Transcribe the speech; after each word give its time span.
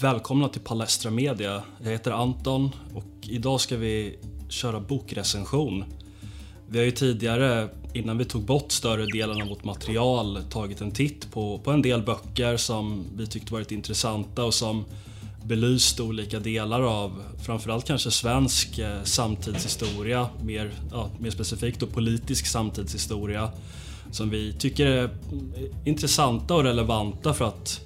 Välkomna 0.00 0.48
till 0.48 0.60
Palestra 0.60 1.10
Media. 1.10 1.62
Jag 1.82 1.90
heter 1.90 2.10
Anton 2.10 2.70
och 2.94 3.28
idag 3.28 3.60
ska 3.60 3.76
vi 3.76 4.18
köra 4.48 4.80
bokrecension. 4.80 5.84
Vi 6.68 6.78
har 6.78 6.84
ju 6.84 6.90
tidigare, 6.90 7.68
innan 7.94 8.18
vi 8.18 8.24
tog 8.24 8.42
bort 8.42 8.72
större 8.72 9.06
delen 9.06 9.42
av 9.42 9.48
vårt 9.48 9.64
material, 9.64 10.42
tagit 10.50 10.80
en 10.80 10.90
titt 10.90 11.32
på, 11.32 11.58
på 11.58 11.70
en 11.70 11.82
del 11.82 12.02
böcker 12.02 12.56
som 12.56 13.04
vi 13.16 13.26
tyckte 13.26 13.52
varit 13.52 13.72
intressanta 13.72 14.44
och 14.44 14.54
som 14.54 14.84
belyst 15.44 16.00
olika 16.00 16.38
delar 16.40 16.82
av 16.82 17.22
framförallt 17.46 17.86
kanske 17.86 18.10
svensk 18.10 18.78
eh, 18.78 19.02
samtidshistoria, 19.02 20.28
mer, 20.42 20.70
ja, 20.92 21.10
mer 21.18 21.30
specifikt 21.30 21.82
och 21.82 21.92
politisk 21.92 22.46
samtidshistoria 22.46 23.50
som 24.10 24.30
vi 24.30 24.52
tycker 24.52 24.86
är 24.86 25.10
intressanta 25.84 26.54
och 26.54 26.64
relevanta 26.64 27.34
för 27.34 27.44
att 27.44 27.85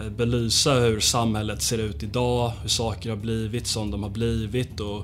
Eh, 0.00 0.10
belysa 0.10 0.74
hur 0.74 1.00
samhället 1.00 1.62
ser 1.62 1.78
ut 1.78 2.02
idag, 2.02 2.52
hur 2.62 2.68
saker 2.68 3.10
har 3.10 3.16
blivit 3.16 3.66
som 3.66 3.90
de 3.90 4.02
har 4.02 4.10
blivit 4.10 4.80
och 4.80 4.98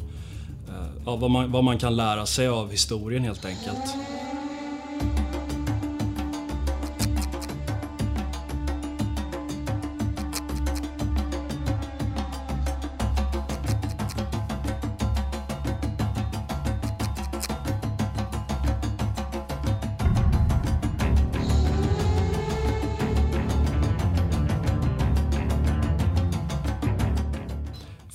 eh, 0.68 0.86
ja, 1.06 1.16
vad, 1.16 1.30
man, 1.30 1.52
vad 1.52 1.64
man 1.64 1.78
kan 1.78 1.96
lära 1.96 2.26
sig 2.26 2.48
av 2.48 2.70
historien 2.70 3.24
helt 3.24 3.44
enkelt. 3.44 3.94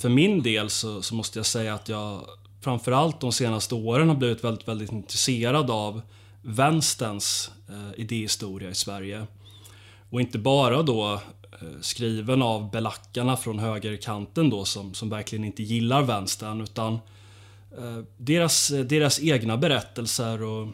För 0.06 0.10
min 0.10 0.42
del 0.42 0.70
så, 0.70 1.02
så, 1.02 1.14
måste 1.14 1.38
jag 1.38 1.46
säga 1.46 1.74
att 1.74 1.88
jag 1.88 2.26
framförallt 2.60 3.20
de 3.20 3.32
senaste 3.32 3.74
åren 3.74 4.08
har 4.08 4.16
blivit 4.16 4.44
väldigt, 4.44 4.68
väldigt 4.68 4.92
intresserad 4.92 5.70
av 5.70 6.02
vänsterns 6.42 7.50
eh, 7.68 8.00
idéhistoria 8.00 8.70
i 8.70 8.74
Sverige. 8.74 9.26
Och 10.10 10.20
inte 10.20 10.38
bara 10.38 10.82
då 10.82 11.12
eh, 11.12 11.20
skriven 11.80 12.42
av 12.42 12.70
belackarna 12.70 13.36
från 13.36 13.58
högerkanten 13.58 14.50
då 14.50 14.64
som, 14.64 14.94
som 14.94 15.10
verkligen 15.10 15.44
inte 15.44 15.62
gillar 15.62 16.02
vänstern 16.02 16.60
utan 16.60 16.92
eh, 17.78 18.02
deras, 18.16 18.68
deras 18.68 19.22
egna 19.22 19.56
berättelser 19.56 20.42
och 20.42 20.68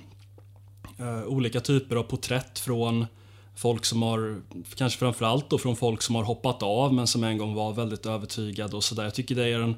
eh, 0.99 1.25
olika 1.25 1.61
typer 1.61 1.97
av 1.97 2.03
porträtt 2.03 2.59
från 2.59 3.07
folk 3.55 3.85
som 3.85 4.03
har, 4.03 4.43
kanske 4.75 4.99
framförallt 4.99 5.51
då 5.51 5.59
från 5.59 5.77
folk 5.77 6.03
som 6.03 6.15
har 6.15 6.23
hoppat 6.23 6.63
av 6.63 6.95
men 6.95 7.07
som 7.07 7.25
en 7.25 7.39
gång 7.39 7.55
var 7.55 7.73
väldigt 7.73 8.07
övertygade 8.07 8.77
och 8.77 8.85
sådär. 8.85 9.05
Jag 9.05 9.15
tycker 9.15 9.35
det 9.35 9.49
är 9.49 9.61
en 9.61 9.77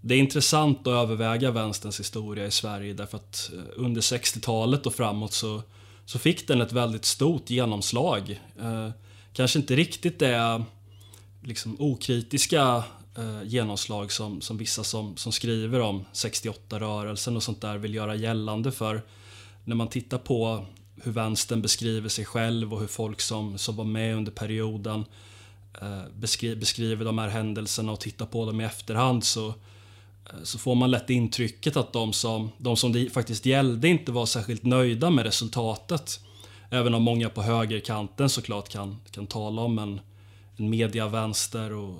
det 0.00 0.14
är 0.14 0.18
intressant 0.18 0.80
att 0.80 0.86
överväga 0.86 1.50
vänsterns 1.50 2.00
historia 2.00 2.46
i 2.46 2.50
Sverige 2.50 2.94
därför 2.94 3.16
att 3.16 3.50
eh, 3.54 3.62
under 3.76 4.00
60-talet 4.00 4.86
och 4.86 4.94
framåt 4.94 5.32
så, 5.32 5.62
så 6.04 6.18
fick 6.18 6.48
den 6.48 6.60
ett 6.60 6.72
väldigt 6.72 7.04
stort 7.04 7.50
genomslag. 7.50 8.40
Eh, 8.60 8.90
kanske 9.32 9.58
inte 9.58 9.76
riktigt 9.76 10.18
det 10.18 10.64
liksom 11.42 11.76
okritiska 11.78 12.84
eh, 13.16 13.42
genomslag 13.44 14.12
som, 14.12 14.40
som 14.40 14.58
vissa 14.58 14.84
som, 14.84 15.16
som 15.16 15.32
skriver 15.32 15.80
om 15.80 16.04
68-rörelsen 16.12 17.36
och 17.36 17.42
sånt 17.42 17.60
där 17.60 17.78
vill 17.78 17.94
göra 17.94 18.14
gällande 18.14 18.72
för 18.72 19.02
när 19.64 19.76
man 19.76 19.88
tittar 19.88 20.18
på 20.18 20.66
hur 21.04 21.12
vänstern 21.12 21.62
beskriver 21.62 22.08
sig 22.08 22.24
själv 22.24 22.74
och 22.74 22.80
hur 22.80 22.86
folk 22.86 23.20
som, 23.20 23.58
som 23.58 23.76
var 23.76 23.84
med 23.84 24.16
under 24.16 24.32
perioden 24.32 25.04
eh, 25.80 26.02
beskri 26.16 26.56
beskriver 26.56 27.04
de 27.04 27.18
här 27.18 27.28
händelserna 27.28 27.92
och 27.92 28.00
tittar 28.00 28.26
på 28.26 28.46
dem 28.46 28.60
i 28.60 28.64
efterhand 28.64 29.24
så, 29.24 29.48
eh, 29.48 30.42
så 30.42 30.58
får 30.58 30.74
man 30.74 30.90
lätt 30.90 31.10
intrycket 31.10 31.76
att 31.76 31.92
de 31.92 32.12
som, 32.12 32.50
de 32.58 32.76
som 32.76 32.92
det 32.92 33.10
faktiskt 33.10 33.46
gällde 33.46 33.88
inte 33.88 34.12
var 34.12 34.26
särskilt 34.26 34.62
nöjda 34.62 35.10
med 35.10 35.24
resultatet. 35.24 36.20
Även 36.70 36.94
om 36.94 37.02
många 37.02 37.28
på 37.28 37.42
högerkanten 37.42 38.28
såklart 38.28 38.68
kan, 38.68 38.96
kan 39.10 39.26
tala 39.26 39.62
om 39.62 39.78
en, 39.78 40.00
en 40.56 40.70
mediavänster 40.70 41.72
och 41.72 41.96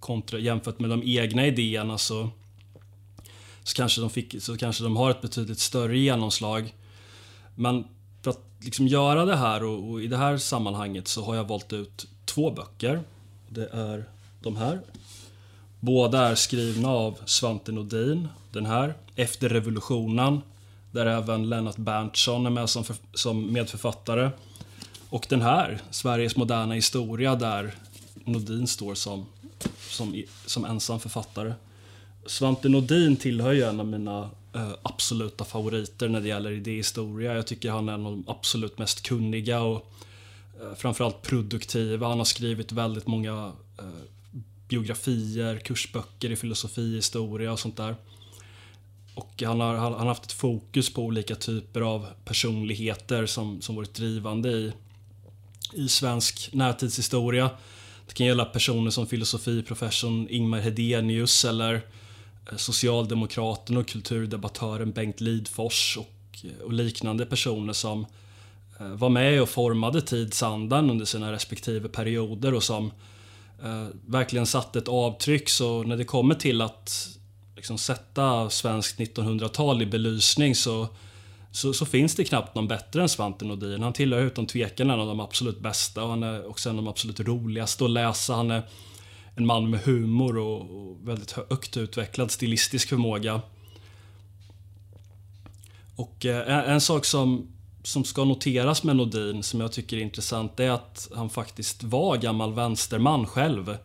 kontra, 0.00 0.38
jämfört 0.38 0.78
med 0.78 0.90
de 0.90 1.02
egna 1.04 1.46
idéerna 1.46 1.98
så, 1.98 2.30
så, 3.62 3.76
kanske 3.76 4.00
de 4.00 4.10
fick, 4.10 4.42
så 4.42 4.56
kanske 4.56 4.84
de 4.84 4.96
har 4.96 5.10
ett 5.10 5.22
betydligt 5.22 5.58
större 5.58 5.98
genomslag. 5.98 6.74
Men 7.60 7.84
för 8.22 8.30
att 8.30 8.40
liksom 8.60 8.86
göra 8.86 9.24
det 9.24 9.36
här 9.36 9.64
och, 9.64 9.90
och, 9.90 10.02
i 10.02 10.06
det 10.06 10.16
här 10.16 10.36
sammanhanget 10.36 11.08
så 11.08 11.24
har 11.24 11.36
jag 11.36 11.44
valt 11.44 11.72
ut 11.72 12.06
två 12.24 12.50
böcker. 12.50 13.00
Det 13.48 13.68
är 13.72 14.04
de 14.42 14.56
här. 14.56 14.80
Båda 15.80 16.28
är 16.28 16.34
skrivna 16.34 16.88
av 16.88 17.18
Svante 17.24 17.72
Nordin. 17.72 18.28
Den 18.52 18.66
här, 18.66 18.94
Efter 19.16 19.48
revolutionen, 19.48 20.40
där 20.90 21.06
även 21.06 21.48
Lennart 21.48 21.76
Berntsson 21.76 22.46
är 22.46 22.50
med 22.50 22.70
som, 22.70 22.84
för, 22.84 22.96
som 23.14 23.52
medförfattare. 23.52 24.30
Och 25.10 25.26
den 25.28 25.42
här, 25.42 25.80
Sveriges 25.90 26.36
moderna 26.36 26.74
historia, 26.74 27.34
där 27.34 27.74
Nordin 28.24 28.66
står 28.66 28.94
som, 28.94 29.26
som, 29.78 30.22
som 30.46 30.64
ensam 30.64 31.00
författare. 31.00 31.52
Svante 32.26 32.68
Nordin 32.68 33.16
tillhör 33.16 33.52
ju 33.52 33.62
en 33.62 33.80
av 33.80 33.86
mina 33.86 34.30
Eh, 34.54 34.72
absoluta 34.82 35.44
favoriter 35.44 36.08
när 36.08 36.20
det 36.20 36.28
gäller 36.28 36.50
idéhistoria. 36.50 37.34
Jag 37.34 37.46
tycker 37.46 37.70
han 37.70 37.88
är 37.88 37.92
en 37.92 38.06
av 38.06 38.12
de 38.12 38.24
absolut 38.26 38.78
mest 38.78 39.02
kunniga 39.02 39.60
och 39.60 39.92
eh, 40.60 40.74
framförallt 40.76 41.22
produktiva. 41.22 42.08
Han 42.08 42.18
har 42.18 42.24
skrivit 42.24 42.72
väldigt 42.72 43.06
många 43.06 43.52
eh, 43.78 43.84
biografier, 44.68 45.58
kursböcker 45.58 46.30
i 46.30 46.36
filosofi, 46.36 46.94
historia 46.94 47.52
och 47.52 47.58
sånt 47.58 47.76
där. 47.76 47.96
Och 49.14 49.42
han 49.42 49.60
har, 49.60 49.74
han 49.74 49.92
har 49.92 50.06
haft 50.06 50.24
ett 50.24 50.32
fokus 50.32 50.94
på 50.94 51.02
olika 51.02 51.34
typer 51.34 51.80
av 51.80 52.06
personligheter 52.24 53.26
som, 53.26 53.60
som 53.62 53.76
varit 53.76 53.94
drivande 53.94 54.50
i, 54.50 54.72
i 55.72 55.88
svensk 55.88 56.50
närtidshistoria. 56.52 57.50
Det 58.06 58.14
kan 58.14 58.26
gälla 58.26 58.44
personer 58.44 58.90
som 58.90 59.06
filosofiprofessorn 59.06 60.26
Ingmar 60.30 60.58
Hedenius 60.60 61.44
eller 61.44 61.82
socialdemokraten 62.56 63.76
och 63.76 63.88
kulturdebattören 63.88 64.92
Bengt 64.92 65.20
Lidfors 65.20 65.98
och, 66.00 66.38
eh, 66.44 66.64
och 66.64 66.72
liknande 66.72 67.26
personer 67.26 67.72
som 67.72 68.06
eh, 68.80 68.86
var 68.86 69.08
med 69.08 69.42
och 69.42 69.48
formade 69.48 70.02
tidsandan 70.02 70.90
under 70.90 71.04
sina 71.04 71.32
respektive 71.32 71.88
perioder 71.88 72.54
och 72.54 72.62
som 72.62 72.92
eh, 73.62 73.86
verkligen 74.06 74.46
satte 74.46 74.78
ett 74.78 74.88
avtryck. 74.88 75.48
Så 75.48 75.82
när 75.82 75.96
det 75.96 76.04
kommer 76.04 76.34
till 76.34 76.60
att 76.60 77.08
liksom, 77.56 77.78
sätta 77.78 78.50
svenskt 78.50 78.98
1900-tal 78.98 79.82
i 79.82 79.86
belysning 79.86 80.54
så, 80.54 80.88
så, 81.52 81.72
så, 81.72 81.86
finns 81.86 82.14
det 82.14 82.24
knappt 82.24 82.54
någon 82.54 82.68
bättre 82.68 83.02
än 83.02 83.08
Svante 83.08 83.44
Nordin. 83.44 83.82
Han 83.82 83.92
tillhör 83.92 84.20
utan 84.20 84.46
tvekan 84.46 84.90
en 84.90 85.00
av 85.00 85.06
de 85.06 85.20
absolut 85.20 85.60
bästa 85.60 86.02
och 86.02 86.10
han 86.10 86.22
är 86.22 86.48
också 86.48 86.70
en 86.70 86.78
av 86.78 86.84
de 86.84 86.90
absolut 86.90 87.20
roligaste 87.20 87.84
att 87.84 87.90
läsa. 87.90 88.34
Han 88.34 88.50
är 88.50 88.62
en 89.34 89.46
man 89.46 89.70
med 89.70 89.80
humor 89.80 90.38
och, 90.38 90.60
och 90.60 91.08
väldigt 91.08 91.32
högt 91.32 91.76
utvecklad 91.76 92.30
stilistisk 92.30 92.88
förmåga. 92.88 93.40
Och 95.96 96.26
eh, 96.26 96.70
en, 96.70 96.80
sak 96.80 97.04
som, 97.04 97.48
som 97.82 98.04
ska 98.04 98.24
noteras 98.24 98.84
med 98.84 98.96
Nordin, 98.96 99.42
som 99.42 99.60
jag 99.60 99.72
tycker 99.72 99.96
är 99.96 100.00
intressant, 100.00 100.60
är 100.60 100.70
att 100.70 101.08
han 101.14 101.30
faktiskt 101.30 101.82
var 101.82 102.16
gammal 102.16 102.54
vänsterman 102.54 103.26
själv. 103.26 103.76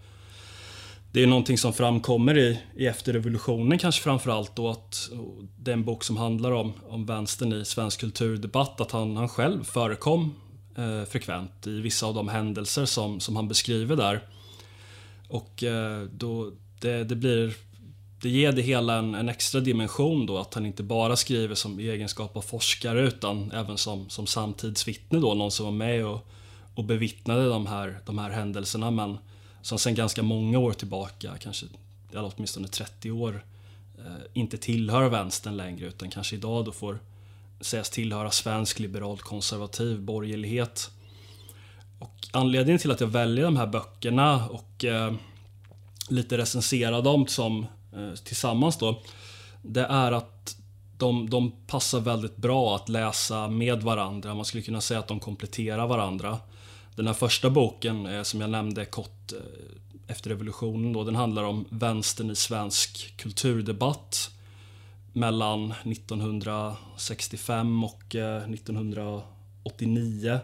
Det 1.11 1.23
är 1.23 1.27
någonting 1.27 1.57
som 1.57 1.73
framkommer 1.73 2.37
i, 2.37 2.59
i 2.75 2.87
efterrevolutionen 2.87 3.79
kanske 3.79 4.03
framförallt 4.03 4.55
då 4.55 4.69
att 4.69 5.09
den 5.57 5.83
bok 5.83 6.03
som 6.03 6.17
handlar 6.17 6.51
om, 6.51 6.73
om 6.89 7.05
vänstern 7.05 7.53
i 7.53 7.65
svensk 7.65 7.99
kulturdebatt, 7.99 8.81
att 8.81 8.91
han, 8.91 9.17
han 9.17 9.29
själv 9.29 9.63
förekom 9.63 10.35
eh, 10.77 11.03
frekvent 11.09 11.67
i 11.67 11.81
vissa 11.81 12.05
av 12.05 12.13
de 12.13 12.27
händelser 12.27 12.85
som, 12.85 13.19
som 13.19 13.35
han 13.35 13.47
beskriver 13.47 13.95
där. 13.95 14.21
Och 15.27 15.63
eh, 15.63 16.01
då, 16.03 16.51
det, 16.79 17.03
det, 17.03 17.15
blir, 17.15 17.53
det 18.21 18.29
ger 18.29 18.51
det 18.51 18.61
hela 18.61 18.97
en, 18.97 19.15
en, 19.15 19.29
extra 19.29 19.61
dimension 19.61 20.25
då 20.25 20.37
att 20.37 20.53
han 20.53 20.65
inte 20.65 20.83
bara 20.83 21.15
skriver 21.15 21.55
som 21.55 21.79
i 21.79 21.89
egenskap 21.89 22.37
av 22.37 22.41
forskare 22.41 23.07
utan 23.07 23.51
även 23.51 23.77
som, 23.77 24.09
som 24.09 24.27
samtidsvittne 24.27 25.19
då, 25.19 25.33
någon 25.33 25.51
som 25.51 25.65
var 25.65 25.73
med 25.73 26.05
och, 26.05 26.27
och 26.75 26.83
bevittnade 26.83 27.49
de 27.49 27.67
här, 27.67 27.99
de 28.05 28.17
här 28.17 28.29
händelserna 28.29 28.91
men 28.91 29.17
som 29.61 29.79
sedan 29.79 29.95
ganska 29.95 30.23
många 30.23 30.59
år 30.59 30.73
tillbaka, 30.73 31.37
kanske 31.39 31.65
eller 32.11 32.31
åtminstone 32.35 32.67
30 32.67 33.11
år, 33.11 33.45
eh, 33.97 34.23
inte 34.33 34.57
tillhör 34.57 35.09
vänstern 35.09 35.57
längre 35.57 35.85
utan 35.85 36.09
kanske 36.09 36.35
idag 36.35 36.65
då 36.65 36.71
får 36.71 36.99
sägas 37.61 37.89
tillhöra 37.89 38.31
svensk 38.31 38.79
liberal 38.79 39.17
konservativ 39.17 40.01
borgerlighet. 40.01 40.91
Och 42.05 42.27
anledningen 42.31 42.79
till 42.79 42.91
att 42.91 42.99
jag 42.99 43.07
väljer 43.07 43.45
de 43.45 43.57
här 43.57 43.67
böckerna 43.67 44.47
och 44.47 44.85
eh, 44.85 45.13
lite 46.09 46.37
recensera 46.37 47.01
dem 47.01 47.27
som, 47.27 47.65
eh, 47.93 48.13
tillsammans 48.23 48.77
då, 48.77 49.01
det 49.61 49.85
är 49.85 50.11
att 50.11 50.57
de, 50.97 51.29
de 51.29 51.51
passar 51.67 51.99
väldigt 51.99 52.37
bra 52.37 52.75
att 52.75 52.89
läsa 52.89 53.47
med 53.47 53.83
varandra. 53.83 54.35
Man 54.35 54.45
skulle 54.45 54.63
kunna 54.63 54.81
säga 54.81 54.99
att 54.99 55.07
de 55.07 55.19
kompletterar 55.19 55.87
varandra. 55.87 56.39
Den 56.95 57.07
här 57.07 57.13
första 57.13 57.49
boken, 57.49 58.05
eh, 58.05 58.23
som 58.23 58.41
jag 58.41 58.49
nämnde 58.49 58.85
kort 58.85 59.31
eh, 59.31 59.37
efter 60.07 60.29
revolutionen, 60.29 60.93
då, 60.93 61.03
den 61.03 61.15
handlar 61.15 61.43
om 61.43 61.65
vänstern 61.69 62.31
i 62.31 62.35
svensk 62.35 63.13
kulturdebatt 63.17 64.29
mellan 65.13 65.71
1965 65.71 67.83
och 67.83 68.15
eh, 68.15 68.43
1989. 68.43 70.39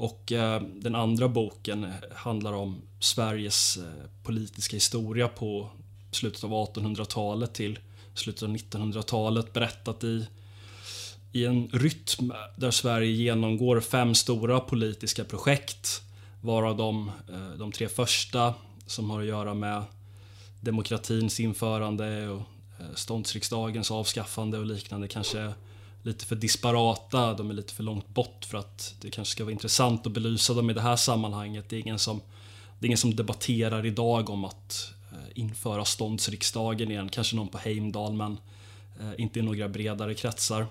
Och 0.00 0.32
eh, 0.32 0.62
den 0.62 0.94
andra 0.94 1.28
boken 1.28 1.92
handlar 2.14 2.52
om 2.52 2.82
Sveriges 3.00 3.76
eh, 3.76 3.84
politiska 4.22 4.76
historia 4.76 5.28
på 5.28 5.70
slutet 6.10 6.44
av 6.44 6.50
1800-talet 6.50 7.54
till 7.54 7.78
slutet 8.14 8.42
av 8.42 8.48
1900-talet 8.48 9.52
berättat 9.52 10.04
i, 10.04 10.26
i 11.32 11.44
en 11.44 11.68
rytm 11.68 12.32
där 12.56 12.70
Sverige 12.70 13.10
genomgår 13.10 13.80
fem 13.80 14.14
stora 14.14 14.60
politiska 14.60 15.24
projekt 15.24 16.02
varav 16.40 16.76
de, 16.76 17.10
eh, 17.28 17.50
de 17.58 17.72
tre 17.72 17.88
första 17.88 18.54
som 18.86 19.10
har 19.10 19.20
att 19.20 19.26
göra 19.26 19.54
med 19.54 19.82
demokratins 20.60 21.40
införande 21.40 22.28
och 22.28 22.42
eh, 22.78 22.94
ståndsriksdagens 22.94 23.90
avskaffande 23.90 24.58
och 24.58 24.66
liknande 24.66 25.08
kanske 25.08 25.52
lite 26.02 26.24
för 26.24 26.36
disparata, 26.36 27.34
de 27.34 27.50
är 27.50 27.54
lite 27.54 27.74
för 27.74 27.82
långt 27.82 28.08
bort 28.08 28.44
för 28.44 28.58
att 28.58 28.94
det 29.00 29.10
kanske 29.10 29.32
ska 29.32 29.44
vara 29.44 29.52
intressant 29.52 30.06
att 30.06 30.12
belysa 30.12 30.54
dem 30.54 30.70
i 30.70 30.72
det 30.72 30.80
här 30.80 30.96
sammanhanget. 30.96 31.68
Det 31.68 31.76
är 31.76 31.80
ingen 31.80 31.98
som, 31.98 32.20
det 32.78 32.84
är 32.84 32.86
ingen 32.86 32.98
som 32.98 33.16
debatterar 33.16 33.86
idag 33.86 34.30
om 34.30 34.44
att 34.44 34.92
eh, 35.12 35.18
införa 35.34 35.84
ståndsriksdagen 35.84 36.90
igen. 36.90 37.08
Kanske 37.08 37.36
någon 37.36 37.48
på 37.48 37.58
Heimdal, 37.58 38.12
men 38.12 38.38
eh, 39.00 39.10
inte 39.18 39.38
i 39.38 39.42
några 39.42 39.68
bredare 39.68 40.14
kretsar. 40.14 40.66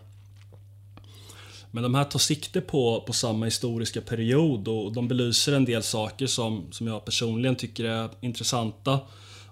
Men 1.72 1.84
de 1.84 1.96
här 1.96 2.04
tar 2.04 2.20
sikte 2.20 2.62
på, 2.62 3.04
på 3.08 3.14
samma 3.14 3.46
historiska 3.46 4.02
period 4.02 4.68
och 4.68 4.94
de 4.94 5.08
belyser 5.08 5.54
en 5.54 5.66
del 5.66 5.84
saker 5.84 6.28
som, 6.28 6.72
som 6.72 6.88
jag 6.88 7.06
personligen 7.06 7.56
tycker 7.56 7.84
är 7.84 8.10
intressanta 8.22 9.00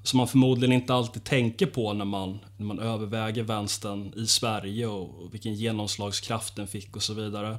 som 0.03 0.17
man 0.17 0.27
förmodligen 0.27 0.73
inte 0.73 0.93
alltid 0.93 1.23
tänker 1.23 1.65
på 1.65 1.93
när 1.93 2.05
man, 2.05 2.39
när 2.57 2.65
man 2.65 2.79
överväger 2.79 3.43
vänstern 3.43 4.13
i 4.15 4.27
Sverige 4.27 4.87
och, 4.87 5.23
och 5.23 5.33
vilken 5.33 5.53
genomslagskraft 5.53 6.55
den 6.55 6.67
fick 6.67 6.95
och 6.95 7.03
så 7.03 7.13
vidare. 7.13 7.57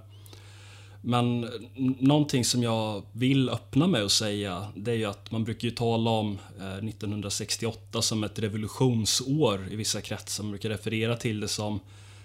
Men 1.01 1.51
någonting 1.99 2.45
som 2.45 2.63
jag 2.63 3.03
vill 3.13 3.51
öppna 3.51 3.87
med 3.87 4.03
att 4.03 4.13
säga 4.13 4.69
det 4.77 4.91
är 4.91 4.97
ju 4.97 5.05
att 5.05 5.31
man 5.31 5.45
brukar 5.45 5.69
ju 5.69 5.75
tala 5.75 6.11
om 6.11 6.39
eh, 6.59 6.89
1968 6.89 8.03
som 8.03 8.25
ett 8.25 8.39
revolutionsår 8.39 9.69
i 9.71 9.77
vissa 9.77 10.01
kretsar. 10.01 10.45
Man 10.45 10.51
brukar 10.51 10.69
referera 10.69 11.17
till 11.17 11.41
det 11.41 11.49
som 11.49 11.81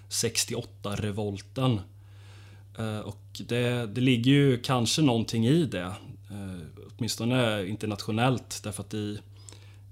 68-revolten. 0.08 1.80
Eh, 2.78 2.98
och 2.98 3.40
det, 3.48 3.86
det 3.86 4.00
ligger 4.00 4.32
ju 4.32 4.58
kanske 4.58 5.02
någonting 5.02 5.46
i 5.46 5.64
det. 5.64 5.92
Eh, 6.30 6.82
åtminstone 6.96 7.66
internationellt 7.66 8.60
därför 8.64 8.82
att 8.82 8.94
i 8.94 9.18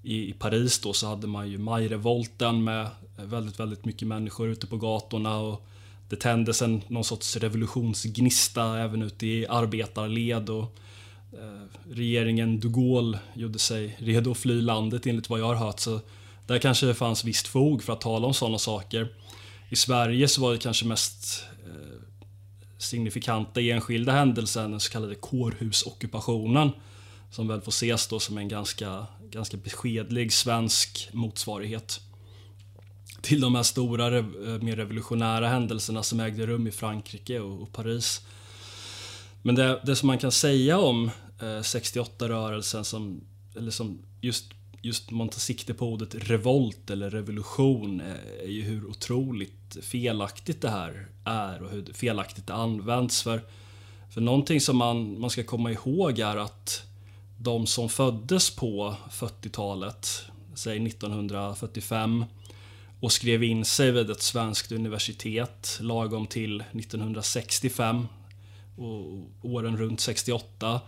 i, 0.03 0.33
Paris 0.33 0.79
då 0.79 0.93
så 0.93 1.07
hade 1.07 1.27
man 1.27 1.51
ju 1.51 1.59
majrevolten 1.59 2.65
med 2.65 2.89
väldigt, 3.17 3.61
väldigt 3.61 3.85
mycket 3.85 4.09
människor 4.09 4.49
ute 4.49 4.67
på 4.67 4.77
gatorna 4.77 5.39
och 5.39 5.67
det 6.09 6.17
tändes 6.17 6.63
en, 6.63 6.83
någon 6.89 7.05
sorts 7.05 7.37
revolutionsgnista 7.37 8.79
även 8.79 9.03
ute 9.03 9.27
i 9.27 9.47
arbetarled 9.47 10.51
och 10.51 10.79
eh, 11.33 11.93
regeringen 11.93 12.61
de 12.61 12.69
Gaulle 12.69 13.19
gjorde 13.35 13.59
sig 13.59 13.97
redo 13.99 14.31
att 14.31 14.39
fly 14.39 14.61
landet 14.61 15.07
enligt 15.07 15.31
vad 15.31 15.41
jag 15.41 15.47
har 15.47 15.55
hört 15.55 15.81
så 15.81 16.01
där 16.47 16.59
kanske 16.59 16.87
det 16.87 16.95
fanns 16.95 17.25
visst 17.25 17.47
fog 17.47 17.83
för 17.83 17.93
att 17.93 18.01
tala 18.01 18.27
om 18.27 18.35
sådana 18.35 18.59
saker. 18.59 19.09
I 19.69 19.77
Sverige 19.77 20.29
så 20.29 20.41
var 20.41 20.53
det 20.53 20.59
kanske 20.59 20.87
mest 20.87 21.45
eh, 21.67 22.03
signifikanta 22.79 23.61
enskilda 23.61 24.13
händelsen 24.13 24.71
den 24.71 24.81
så 24.81 24.93
kallade 24.93 25.15
kårhusockupationen 25.15 26.71
som 27.31 27.49
väl 27.49 27.61
får 27.61 27.73
ses 27.73 28.07
då 28.07 28.21
som 28.21 28.39
en 28.39 28.49
ganska, 28.49 29.07
ganska 29.33 29.57
beskedlig 29.57 30.33
svensk 30.33 31.09
motsvarighet 31.13 32.01
till 33.21 33.41
de 33.41 33.55
här 33.55 33.63
stora, 33.63 34.19
eh, 34.19 34.25
mer 34.61 34.77
revolutionära 34.77 35.49
händelserna 35.49 36.03
som 36.03 36.21
ägde 36.21 36.47
rum 36.47 36.67
i 36.67 36.71
Frankrike 36.71 37.41
och, 37.41 37.73
Paris. 37.73 38.21
Men 39.43 39.55
det, 39.55 39.81
det, 39.85 39.97
som 39.97 40.07
man 40.07 40.19
kan 40.19 40.33
säga 40.33 40.79
om 40.79 41.11
eh, 41.41 41.45
68-rörelsen 41.45 42.83
som, 42.83 43.21
eller 43.57 43.71
som 43.71 44.03
just, 44.21 44.45
just 44.83 45.11
man 45.11 45.29
tar 45.29 45.41
sikte 45.41 45.75
på 45.75 45.89
ordet 45.89 46.15
revolt 46.15 46.91
eller 46.91 47.11
revolution 47.11 48.01
är, 48.01 48.43
är 48.43 48.51
ju 48.51 48.63
hur 48.63 48.87
otroligt 48.87 49.77
felaktigt 49.83 50.61
det 50.61 50.71
här 50.71 51.09
är 51.25 51.63
och 51.63 51.71
hur 51.71 51.85
felaktigt 51.93 52.47
det 52.47 52.55
används. 52.55 53.23
För, 53.23 53.41
för 54.15 54.21
någonting 54.21 54.61
som 54.61 54.77
man, 54.77 55.21
man 55.21 55.31
ska 55.31 55.45
komma 55.45 55.73
ihåg 55.73 56.19
är 56.19 56.37
att 56.37 56.92
de 57.43 57.67
som 57.67 57.89
föddes 57.89 58.57
på 58.57 58.97
40-talet, 59.11 60.23
säg 60.55 60.87
1945 60.87 62.25
och 63.01 63.13
skrev 63.13 63.43
in 63.43 63.65
sig 63.65 63.91
vid 63.91 64.11
ett 64.11 64.23
svenskt 64.23 64.73
universitet 64.73 65.79
lagom 65.81 66.27
till 66.27 66.61
1965 66.61 68.07
och 68.77 69.05
åren 69.43 69.77
runt 69.77 70.01
68. 70.01 70.81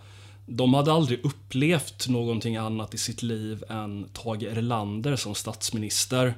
De 0.47 0.75
hade 0.75 0.93
aldrig 0.93 1.25
upplevt 1.25 2.09
någonting 2.09 2.57
annat 2.57 2.95
i 2.95 2.99
sitt 2.99 3.23
liv 3.23 3.65
än 3.69 4.09
Tage 4.13 4.43
Erlander 4.43 5.17
som 5.17 5.35
statsminister. 5.35 6.35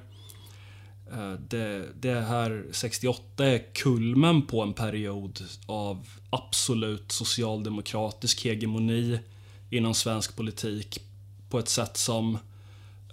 Eh, 1.12 1.32
det, 1.32 1.88
det 2.00 2.20
här 2.20 2.66
68 2.72 3.46
är 3.46 3.74
kulmen 3.74 4.42
på 4.42 4.62
en 4.62 4.72
period 4.72 5.40
av 5.66 6.08
absolut 6.30 7.12
socialdemokratisk 7.12 8.44
hegemoni 8.44 9.18
inom 9.70 9.94
svensk 9.94 10.36
politik 10.36 10.98
på 11.50 11.58
ett 11.58 11.68
sätt 11.68 11.96
som, 11.96 12.38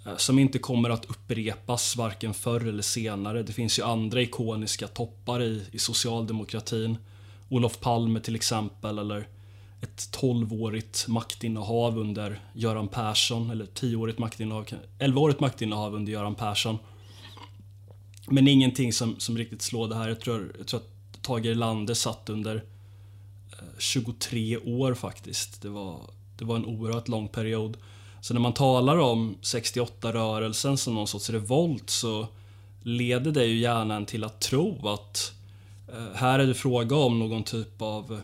eh, 0.06 0.16
som 0.16 0.38
inte 0.38 0.58
kommer 0.58 0.90
att 0.90 1.04
upprepas 1.04 1.96
varken 1.96 2.34
förr 2.34 2.68
eller 2.68 2.82
senare. 2.82 3.42
Det 3.42 3.52
finns 3.52 3.78
ju 3.78 3.82
andra 3.82 4.22
ikoniska 4.22 4.88
toppar 4.88 5.42
i, 5.42 5.66
i 5.72 5.78
socialdemokratin. 5.78 6.96
Olof 7.48 7.80
Palme 7.80 8.20
till 8.20 8.34
exempel, 8.34 8.98
eller 8.98 9.28
ett 9.80 10.08
12-årigt 10.12 11.08
maktinnehav 11.08 11.98
under 11.98 12.40
Göran 12.52 12.88
Persson, 12.88 13.50
eller 13.50 13.66
10-årigt 13.66 14.20
maktinnehav, 14.20 14.66
11-årigt 14.98 15.40
maktinnehav 15.40 15.94
under 15.94 16.12
Göran 16.12 16.34
Persson. 16.34 16.78
Men 18.26 18.48
ingenting 18.48 18.92
som, 18.92 19.20
som 19.20 19.38
riktigt 19.38 19.62
slår 19.62 19.88
det 19.88 19.94
här. 19.94 20.08
Jag 20.08 20.20
tror, 20.20 20.52
jag 20.58 20.66
tror 20.66 20.80
att 20.80 21.22
Tage 21.22 21.46
Erlander 21.46 21.94
satt 21.94 22.28
under 22.28 22.56
eh, 23.52 23.78
23 23.78 24.58
år 24.58 24.94
faktiskt. 24.94 25.62
Det 25.62 25.68
var 25.68 26.00
det 26.38 26.44
var 26.44 26.56
en 26.56 26.66
oerhört 26.66 27.08
lång 27.08 27.28
period. 27.28 27.76
Så 28.20 28.34
när 28.34 28.40
man 28.40 28.52
talar 28.52 28.96
om 28.96 29.36
68-rörelsen 29.42 30.76
som 30.76 30.94
någon 30.94 31.08
sorts 31.08 31.30
revolt 31.30 31.90
så 31.90 32.26
leder 32.82 33.32
det 33.32 33.44
ju 33.44 33.58
hjärnan 33.58 34.06
till 34.06 34.24
att 34.24 34.40
tro 34.40 34.88
att 34.88 35.32
eh, 35.92 36.14
här 36.14 36.38
är 36.38 36.46
det 36.46 36.54
fråga 36.54 36.96
om 36.96 37.18
någon 37.18 37.42
typ 37.42 37.82
av 37.82 38.20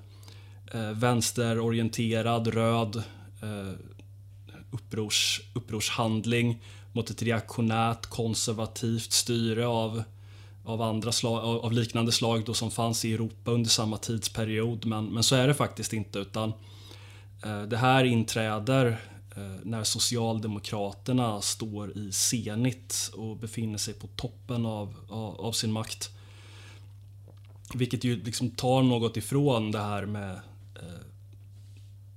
eh, 0.72 0.90
vänsterorienterad, 0.90 2.46
röd 2.46 2.96
eh, 3.42 3.72
upprors, 4.70 5.40
upprorshandling 5.54 6.62
mot 6.92 7.10
ett 7.10 7.22
reaktionärt, 7.22 8.06
konservativt 8.06 9.12
styre 9.12 9.66
av, 9.66 10.02
av, 10.64 10.82
andra 10.82 11.12
slag, 11.12 11.64
av 11.64 11.72
liknande 11.72 12.12
slag 12.12 12.44
då 12.44 12.54
som 12.54 12.70
fanns 12.70 13.04
i 13.04 13.14
Europa 13.14 13.50
under 13.50 13.70
samma 13.70 13.96
tidsperiod. 13.96 14.86
Men, 14.86 15.06
men 15.06 15.22
så 15.22 15.34
är 15.34 15.48
det 15.48 15.54
faktiskt 15.54 15.92
inte. 15.92 16.18
utan 16.18 16.52
Eh, 17.42 17.62
det 17.62 17.76
här 17.76 18.04
inträder 18.04 18.86
eh, 19.36 19.56
när 19.62 19.84
Socialdemokraterna 19.84 21.40
står 21.40 21.98
i 21.98 22.12
senit 22.12 23.10
och 23.14 23.36
befinner 23.36 23.78
sig 23.78 23.94
på 23.94 24.06
toppen 24.06 24.66
av, 24.66 24.94
av, 25.08 25.40
av 25.40 25.52
sin 25.52 25.72
makt. 25.72 26.10
Vilket 27.74 28.04
ju 28.04 28.22
liksom 28.24 28.50
tar 28.50 28.82
något 28.82 29.16
ifrån 29.16 29.70
det 29.70 29.78
här 29.78 30.06
med 30.06 30.32
eh, 30.74 31.04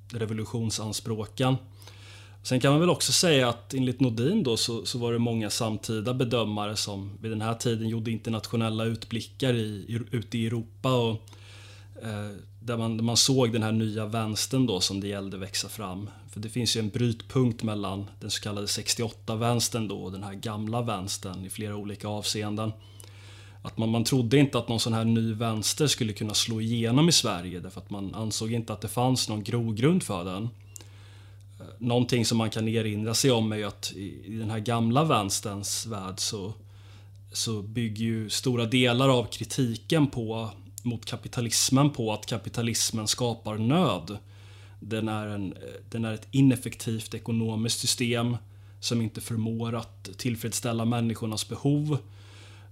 revolutionsanspråken. 0.09 1.55
Sen 2.43 2.59
kan 2.59 2.71
man 2.71 2.79
väl 2.79 2.89
också 2.89 3.11
säga 3.11 3.49
att 3.49 3.73
enligt 3.73 3.99
Nordin 3.99 4.43
då 4.43 4.57
så, 4.57 4.85
så, 4.85 4.97
var 4.97 5.13
det 5.13 5.19
många 5.19 5.49
samtida 5.49 6.13
bedömare 6.13 6.75
som 6.75 7.17
vid 7.21 7.31
den 7.31 7.41
här 7.41 7.53
tiden 7.53 7.89
gjorde 7.89 8.11
internationella 8.11 8.83
utblickar 8.85 9.53
i, 9.53 9.85
i, 9.87 9.99
ute 10.11 10.37
i 10.37 10.47
Europa 10.47 10.93
och 10.93 11.21
eh, 12.01 12.31
där 12.65 12.77
man, 12.77 12.97
där 12.97 13.03
man 13.03 13.17
såg 13.17 13.53
den 13.53 13.63
här 13.63 13.71
nya 13.71 14.05
vänstern 14.05 14.65
då 14.65 14.79
som 14.79 14.99
det 14.99 15.07
gällde 15.07 15.37
växa 15.37 15.69
fram. 15.69 16.09
För 16.29 16.39
det 16.39 16.49
finns 16.49 16.75
ju 16.75 16.79
en 16.79 16.89
brytpunkt 16.89 17.63
mellan 17.63 18.05
den 18.19 18.31
så 18.31 18.41
kallade 18.41 18.67
68-vänstern 18.67 19.87
då 19.87 19.97
och 19.97 20.11
den 20.11 20.23
här 20.23 20.33
gamla 20.33 20.81
vänstern 20.81 21.45
i 21.45 21.49
flera 21.49 21.75
olika 21.75 22.07
avseenden. 22.07 22.71
Att 23.61 23.77
man, 23.77 23.89
man 23.89 24.03
trodde 24.03 24.37
inte 24.37 24.57
att 24.57 24.67
någon 24.67 24.79
sån 24.79 24.93
här 24.93 25.05
ny 25.05 25.33
vänster 25.33 25.87
skulle 25.87 26.13
kunna 26.13 26.33
slå 26.33 26.61
igenom 26.61 27.09
i 27.09 27.11
Sverige 27.11 27.59
därför 27.59 27.81
att 27.81 27.89
man 27.89 28.15
ansåg 28.15 28.51
inte 28.51 28.73
att 28.73 28.81
det 28.81 28.87
fanns 28.87 29.29
någon 29.29 29.43
grogrund 29.43 30.03
för 30.03 30.25
den. 30.25 30.43
Eh, 31.59 31.65
någonting 31.77 32.25
som 32.25 32.37
man 32.37 32.49
kan 32.49 32.67
erinra 32.67 33.13
sig 33.13 33.31
om 33.31 33.51
är 33.51 33.57
ju 33.57 33.63
att 33.63 33.93
i, 33.95 34.25
i 34.25 34.37
den 34.37 34.49
här 34.49 34.59
gamla 34.59 35.03
vänsterns 35.03 35.85
värld 35.85 36.15
så, 36.19 36.53
så 37.31 37.61
bygger 37.61 38.05
ju 38.05 38.29
stora 38.29 38.65
delar 38.65 39.09
av 39.09 39.23
kritiken 39.23 40.07
på 40.07 40.49
mot 40.85 41.05
kapitalismen 41.05 41.89
på 41.89 42.13
att 42.13 42.25
kapitalismen 42.25 43.07
skapar 43.07 43.57
nöd. 43.57 44.17
Den 44.79 45.09
är, 45.09 45.27
en, 45.27 45.53
den 45.89 46.05
är 46.05 46.13
ett 46.13 46.27
ineffektivt 46.31 47.13
ekonomiskt 47.13 47.79
system 47.79 48.37
som 48.79 49.01
inte 49.01 49.21
förmår 49.21 49.75
att 49.75 50.09
tillfredsställa 50.17 50.85
människornas 50.85 51.49
behov. 51.49 51.97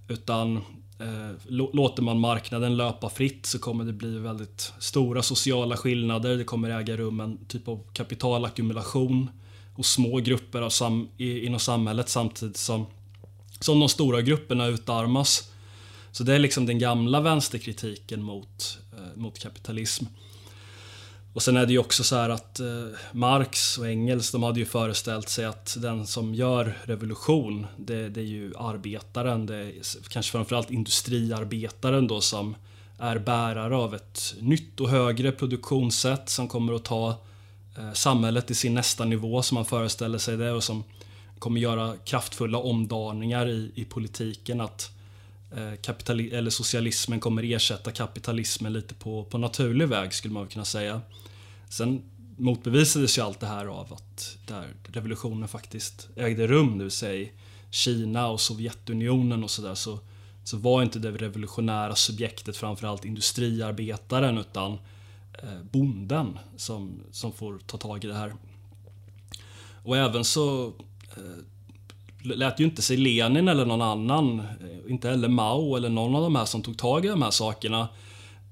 Utan 0.08 0.56
eh, 0.98 1.30
låter 1.48 2.02
man 2.02 2.20
marknaden 2.20 2.76
löpa 2.76 3.10
fritt 3.10 3.46
så 3.46 3.58
kommer 3.58 3.84
det 3.84 3.92
bli 3.92 4.18
väldigt 4.18 4.72
stora 4.78 5.22
sociala 5.22 5.76
skillnader. 5.76 6.36
Det 6.36 6.44
kommer 6.44 6.70
äga 6.70 6.96
rum 6.96 7.20
en 7.20 7.44
typ 7.44 7.68
av 7.68 7.80
kapitalackumulation 7.92 9.30
hos 9.74 9.88
små 9.88 10.16
grupper 10.16 10.62
av 10.62 10.70
sam 10.70 11.08
i, 11.16 11.46
inom 11.46 11.60
samhället 11.60 12.08
samtidigt 12.08 12.56
som, 12.56 12.86
som 13.60 13.80
de 13.80 13.88
stora 13.88 14.22
grupperna 14.22 14.66
utarmas. 14.66 15.51
Så 16.12 16.24
det 16.24 16.34
är 16.34 16.38
liksom 16.38 16.66
den 16.66 16.78
gamla 16.78 17.20
vänsterkritiken 17.20 18.22
mot, 18.22 18.78
eh, 18.92 19.20
mot 19.20 19.38
kapitalism. 19.38 20.04
Och 21.32 21.42
sen 21.42 21.56
är 21.56 21.66
det 21.66 21.72
ju 21.72 21.78
också 21.78 22.04
så 22.04 22.16
här 22.16 22.28
att 22.28 22.60
eh, 22.60 22.66
Marx 23.12 23.78
och 23.78 23.86
Engels, 23.86 24.30
de 24.30 24.42
hade 24.42 24.58
ju 24.58 24.66
föreställt 24.66 25.28
sig 25.28 25.44
att 25.44 25.76
den 25.80 26.06
som 26.06 26.34
gör 26.34 26.78
revolution, 26.84 27.66
det, 27.76 28.08
det 28.08 28.20
är 28.20 28.24
ju 28.24 28.52
arbetaren, 28.58 29.46
det 29.46 29.56
är 29.56 29.72
kanske 30.08 30.32
framförallt 30.32 30.70
industriarbetaren 30.70 32.06
då 32.06 32.20
som 32.20 32.54
är 32.98 33.18
bärare 33.18 33.76
av 33.76 33.94
ett 33.94 34.34
nytt 34.40 34.80
och 34.80 34.88
högre 34.88 35.32
produktionssätt 35.32 36.28
som 36.28 36.48
kommer 36.48 36.72
att 36.72 36.84
ta 36.84 37.08
eh, 37.78 37.92
samhället 37.92 38.46
till 38.46 38.56
sin 38.56 38.74
nästa 38.74 39.04
nivå 39.04 39.42
som 39.42 39.54
man 39.54 39.64
föreställer 39.64 40.18
sig 40.18 40.36
det 40.36 40.52
och 40.52 40.64
som 40.64 40.84
kommer 41.38 41.60
göra 41.60 41.96
kraftfulla 42.04 42.58
omdaningar 42.58 43.48
i, 43.48 43.72
i 43.74 43.84
politiken. 43.84 44.60
Att 44.60 44.82
eh, 44.82 45.01
Eh, 45.56 45.72
kapitali- 45.82 46.34
eller 46.34 46.50
socialismen 46.50 47.20
kommer 47.20 47.42
ersätta 47.42 47.90
kapitalismen 47.90 48.72
lite 48.72 48.94
på, 48.94 49.24
på 49.24 49.38
naturlig 49.38 49.88
väg 49.88 50.14
skulle 50.14 50.34
man 50.34 50.48
kunna 50.48 50.64
säga. 50.64 51.00
Sen 51.68 52.02
motbevisades 52.36 53.18
ju 53.18 53.22
allt 53.22 53.40
det 53.40 53.46
här 53.46 53.66
av 53.66 53.92
att 53.92 54.36
där 54.46 54.74
revolutionen 54.92 55.48
faktiskt 55.48 56.08
ägde 56.16 56.46
rum, 56.46 56.78
det 56.78 56.84
vill 56.84 56.90
säga 56.90 57.28
Kina 57.70 58.28
och 58.28 58.40
Sovjetunionen 58.40 59.44
och 59.44 59.50
sådär, 59.50 59.74
så, 59.74 59.98
så 60.44 60.56
var 60.56 60.82
inte 60.82 60.98
det 60.98 61.10
revolutionära 61.10 61.94
subjektet 61.94 62.56
framförallt 62.56 63.04
industriarbetaren 63.04 64.38
utan 64.38 64.72
eh, 65.42 65.62
bonden 65.70 66.38
som, 66.56 67.00
som 67.10 67.32
får 67.32 67.58
ta 67.58 67.78
tag 67.78 68.04
i 68.04 68.06
det 68.06 68.14
här. 68.14 68.34
Och 69.84 69.96
även 69.96 70.24
så 70.24 70.66
eh, 71.16 71.44
lät 72.22 72.60
ju 72.60 72.64
inte 72.64 72.82
sig 72.82 72.96
Lenin 72.96 73.48
eller 73.48 73.66
någon 73.66 73.82
annan, 73.82 74.38
eh, 74.40 74.90
inte 74.90 75.08
heller 75.08 75.28
Mao 75.28 75.76
eller 75.76 75.88
någon 75.88 76.14
av 76.14 76.22
de 76.22 76.36
här 76.36 76.44
som 76.44 76.62
tog 76.62 76.78
tag 76.78 77.04
i 77.04 77.08
de 77.08 77.22
här 77.22 77.30
sakerna 77.30 77.88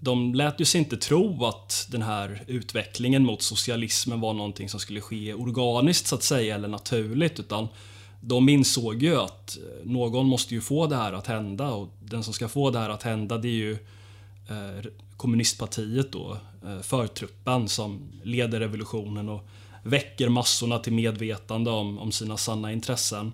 de 0.00 0.34
lät 0.34 0.60
ju 0.60 0.64
sig 0.64 0.78
inte 0.78 0.96
tro 0.96 1.44
att 1.44 1.86
den 1.90 2.02
här 2.02 2.42
utvecklingen 2.46 3.24
mot 3.24 3.42
socialismen 3.42 4.20
var 4.20 4.32
någonting 4.32 4.68
som 4.68 4.80
skulle 4.80 5.00
ske 5.00 5.34
organiskt 5.34 6.06
så 6.06 6.14
att 6.14 6.22
säga, 6.22 6.54
eller 6.54 6.68
naturligt, 6.68 7.40
utan 7.40 7.68
de 8.20 8.48
insåg 8.48 9.02
ju 9.02 9.16
att 9.16 9.56
eh, 9.56 9.86
någon 9.90 10.26
måste 10.26 10.54
ju 10.54 10.60
få 10.60 10.86
det 10.86 10.96
här 10.96 11.12
att 11.12 11.26
hända 11.26 11.70
och 11.70 11.88
den 12.00 12.24
som 12.24 12.34
ska 12.34 12.48
få 12.48 12.70
det 12.70 12.78
här 12.78 12.90
att 12.90 13.02
hända 13.02 13.38
det 13.38 13.48
är 13.48 13.52
ju 13.52 13.72
eh, 14.48 14.90
kommunistpartiet 15.16 16.12
då, 16.12 16.36
förtruppen 16.82 17.68
som 17.68 18.12
leder 18.22 18.60
revolutionen 18.60 19.28
och 19.28 19.48
väcker 19.82 20.28
massorna 20.28 20.78
till 20.78 20.92
medvetande 20.92 21.70
om, 21.70 21.98
om 21.98 22.12
sina 22.12 22.36
sanna 22.36 22.72
intressen. 22.72 23.32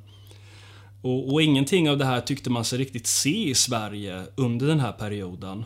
Och, 1.06 1.32
och 1.32 1.42
ingenting 1.42 1.90
av 1.90 1.98
det 1.98 2.04
här 2.04 2.20
tyckte 2.20 2.50
man 2.50 2.64
sig 2.64 2.78
riktigt 2.78 3.06
se 3.06 3.48
i 3.50 3.54
Sverige 3.54 4.26
under 4.36 4.66
den 4.66 4.80
här 4.80 4.92
perioden. 4.92 5.64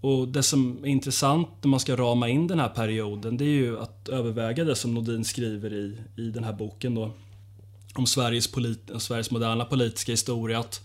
Och 0.00 0.28
det 0.28 0.42
som 0.42 0.84
är 0.84 0.88
intressant 0.88 1.48
när 1.62 1.68
man 1.68 1.80
ska 1.80 1.96
rama 1.96 2.28
in 2.28 2.46
den 2.46 2.60
här 2.60 2.68
perioden 2.68 3.36
det 3.36 3.44
är 3.44 3.48
ju 3.48 3.80
att 3.80 4.08
överväga 4.08 4.64
det 4.64 4.76
som 4.76 4.94
Nordin 4.94 5.24
skriver 5.24 5.72
i, 5.72 5.98
i 6.16 6.30
den 6.30 6.44
här 6.44 6.52
boken 6.52 6.94
då 6.94 7.10
om 7.94 8.06
Sveriges, 8.06 8.52
polit, 8.52 8.90
Sveriges 8.98 9.30
moderna 9.30 9.64
politiska 9.64 10.12
historia. 10.12 10.58
Att 10.58 10.80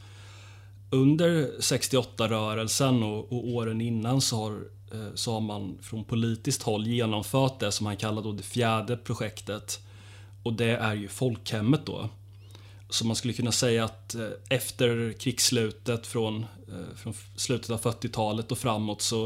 under 0.89 1.59
68-rörelsen 1.59 3.03
och, 3.03 3.31
och, 3.31 3.47
åren 3.47 3.81
innan 3.81 4.21
så 4.21 4.37
har, 4.37 4.51
eh, 4.91 5.13
så 5.15 5.33
har 5.33 5.41
man 5.41 5.77
från 5.81 6.03
politiskt 6.03 6.63
håll 6.63 6.87
genomfört 6.87 7.59
det 7.59 7.71
som 7.71 7.85
han 7.85 7.97
kallar 7.97 8.21
då 8.21 8.31
det 8.31 8.43
fjärde 8.43 8.97
projektet. 8.97 9.79
Och 10.43 10.53
det 10.53 10.71
är 10.75 10.93
ju 10.93 11.07
folkhemmet 11.07 11.85
då. 11.85 12.09
Så 12.91 13.07
man 13.07 13.15
skulle 13.15 13.33
kunna 13.33 13.51
säga 13.51 13.83
att 13.83 14.15
eh, 14.15 14.27
efter 14.49 15.13
krigsslutet 15.19 16.07
från, 16.07 16.45
eh, 16.67 16.95
från 16.95 17.13
slutet 17.35 17.69
av 17.69 17.81
40-talet 17.81 18.51
och 18.51 18.57
framåt 18.57 19.01
så 19.01 19.25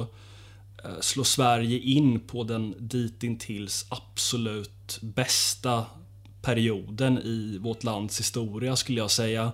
eh, 0.84 1.00
slår 1.00 1.24
Sverige 1.24 1.79
in 1.79 2.19
på 2.19 2.43
den 2.43 2.75
ditintills 2.77 3.86
absolut 3.89 5.00
bästa 5.01 5.86
perioden 6.41 7.17
i 7.17 7.57
vårt 7.62 7.84
lands 7.84 8.19
historia 8.19 8.75
skulle 8.75 9.00
jag 9.00 9.12
säga. 9.12 9.51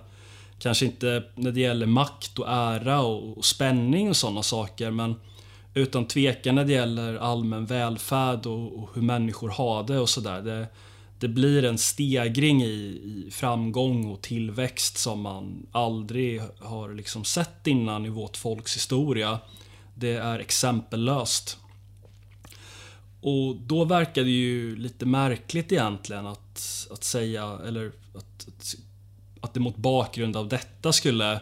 Kanske 0.58 0.86
inte 0.86 1.22
när 1.34 1.52
det 1.52 1.60
gäller 1.60 1.86
makt 1.86 2.38
och 2.38 2.48
ära 2.48 3.00
och, 3.00 3.44
spänning 3.44 4.08
och 4.08 4.16
sådana 4.16 4.42
saker 4.42 4.90
men 4.90 5.14
utan 5.74 6.06
tvekan 6.06 6.54
när 6.54 6.64
det 6.64 6.72
gäller 6.72 7.14
allmän 7.14 7.66
välfärd 7.66 8.46
och, 8.46 8.78
och 8.78 8.90
hur 8.94 9.02
människor 9.02 9.48
har 9.48 9.82
det 9.82 9.98
och 9.98 10.08
sådär 10.08 10.66
det 11.22 11.28
blir 11.28 11.64
en 11.64 11.78
stegring 11.78 12.62
i, 12.62 12.66
i, 12.66 13.30
framgång 13.30 14.10
och 14.10 14.22
tillväxt 14.22 14.98
som 14.98 15.20
man 15.20 15.66
aldrig 15.72 16.42
har 16.58 16.94
liksom 16.94 17.24
sett 17.24 17.66
innan 17.66 18.06
i 18.06 18.08
vårt 18.08 18.36
folks 18.36 18.76
historia. 18.76 19.38
Det 19.94 20.12
är 20.12 20.38
exempellöst. 20.38 21.58
Och 23.20 23.56
då 23.56 23.84
verkar 23.84 24.24
det 24.24 24.30
ju 24.30 24.76
lite 24.76 25.06
märkligt 25.06 25.72
egentligen 25.72 26.26
att, 26.26 26.88
att 26.90 27.04
säga, 27.04 27.58
eller 27.66 27.92
att, 28.14 28.48
att, 28.48 28.74
att 29.40 29.54
det 29.54 29.60
mot 29.60 29.76
bakgrund 29.76 30.36
av 30.36 30.48
detta 30.48 30.92
skulle 30.92 31.32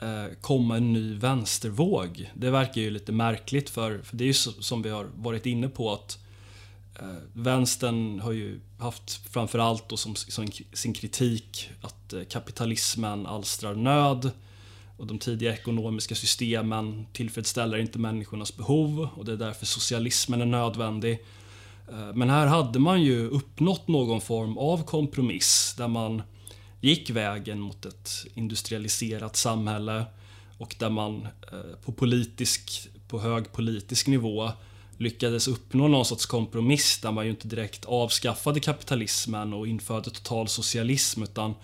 eh, 0.00 0.26
komma 0.40 0.76
en 0.76 0.92
ny 0.92 1.14
vänstervåg. 1.14 2.30
Det 2.34 2.50
verkar 2.50 2.80
ju 2.80 2.90
lite 2.90 3.12
märkligt 3.12 3.70
för, 3.70 3.98
för 4.02 4.16
det 4.16 4.24
är 4.24 4.26
ju 4.26 4.34
så, 4.34 4.52
som 4.52 4.82
vi 4.82 4.90
har 4.90 5.06
varit 5.14 5.46
inne 5.46 5.68
på 5.68 5.92
att 5.92 6.18
Eh, 6.18 6.27
Eh, 6.98 7.06
vänstern 7.32 8.20
har 8.20 8.32
ju 8.32 8.60
haft 8.78 9.10
framförallt 9.30 9.88
då 9.88 9.96
som, 9.96 10.16
som 10.16 10.46
sin 10.72 10.92
kritik 10.92 11.70
att 11.80 12.12
eh, 12.12 12.22
kapitalismen 12.24 13.26
alstrar 13.26 13.74
nöd 13.74 14.30
och 14.96 15.06
de 15.06 15.18
tidiga 15.18 15.54
ekonomiska 15.54 16.14
systemen 16.14 17.06
tillfredsställer 17.12 17.78
inte 17.78 17.98
människornas 17.98 18.56
behov 18.56 19.08
och 19.16 19.24
det 19.24 19.32
är 19.32 19.36
därför 19.36 19.66
socialismen 19.66 20.40
är 20.40 20.46
nödvändig. 20.46 21.24
Eh, 21.90 22.14
men 22.14 22.30
här 22.30 22.46
hade 22.46 22.78
man 22.78 23.02
ju 23.02 23.28
uppnått 23.28 23.88
någon 23.88 24.20
form 24.20 24.58
av 24.58 24.84
kompromiss 24.84 25.74
där 25.78 25.88
man 25.88 26.22
gick 26.80 27.10
vägen 27.10 27.60
mot 27.60 27.86
ett 27.86 28.10
industrialiserat 28.34 29.36
samhälle 29.36 30.04
och 30.58 30.76
där 30.78 30.90
man 30.90 31.28
på, 31.84 31.92
politisk, 31.92 32.88
på 33.08 33.20
hög 33.20 33.52
politisk 33.52 34.06
nivå 34.06 34.52
lyckades 34.98 35.48
uppnå 35.48 35.88
någon 35.88 36.04
sorts 36.04 36.26
kompromiss 36.26 37.00
där 37.00 37.12
man 37.12 37.24
ju 37.24 37.30
inte 37.30 37.48
direkt 37.48 37.84
avskaffade 37.84 38.60
kapitalismen 38.60 39.52
och 39.52 39.66
införde 39.66 40.10
total 40.10 40.48
socialism 40.48 41.22
utan 41.22 41.54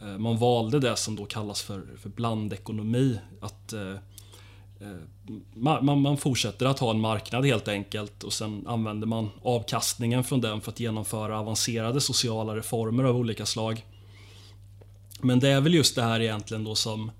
eh, 0.00 0.18
man 0.18 0.38
valde 0.38 0.80
det 0.80 0.96
som 0.96 1.16
då 1.16 1.24
kallas 1.24 1.62
för, 1.62 1.86
för 2.02 2.08
blandekonomi. 2.08 3.18
Att 3.40 3.72
eh, 3.72 3.90
eh 3.90 4.98
man, 5.54 6.00
man 6.00 6.16
fortsätter 6.16 6.66
att 6.66 6.78
ha 6.78 6.90
en 6.90 7.00
marknad 7.00 7.46
helt 7.46 7.68
enkelt 7.68 8.24
och 8.24 8.32
sen 8.32 8.66
använder 8.66 9.06
man 9.06 9.30
avkastningen 9.42 10.24
från 10.24 10.40
den 10.40 10.60
för 10.60 10.72
att 10.72 10.80
genomföra 10.80 11.38
avancerade 11.38 12.00
sociala 12.00 12.56
reformer 12.56 13.04
av 13.04 13.16
olika 13.16 13.46
slag. 13.46 13.84
Men 15.20 15.40
det 15.40 15.48
är 15.48 15.60
väl 15.60 15.74
just 15.74 15.94
det 15.94 16.02
här 16.02 16.20
egentligen 16.20 16.64
då 16.64 16.74
som 16.74 17.10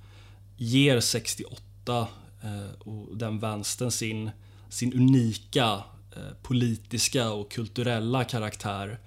ger 0.56 1.00
68 1.00 2.06
eh, 2.42 2.88
och 2.88 3.16
den 3.16 3.38
vänstern 3.38 3.90
sin 3.90 4.30
sin 4.68 4.92
unika 4.92 5.82
eh, 6.16 6.34
politiska 6.42 7.30
och 7.30 7.50
kulturella 7.50 8.25
karaktär. 8.25 8.98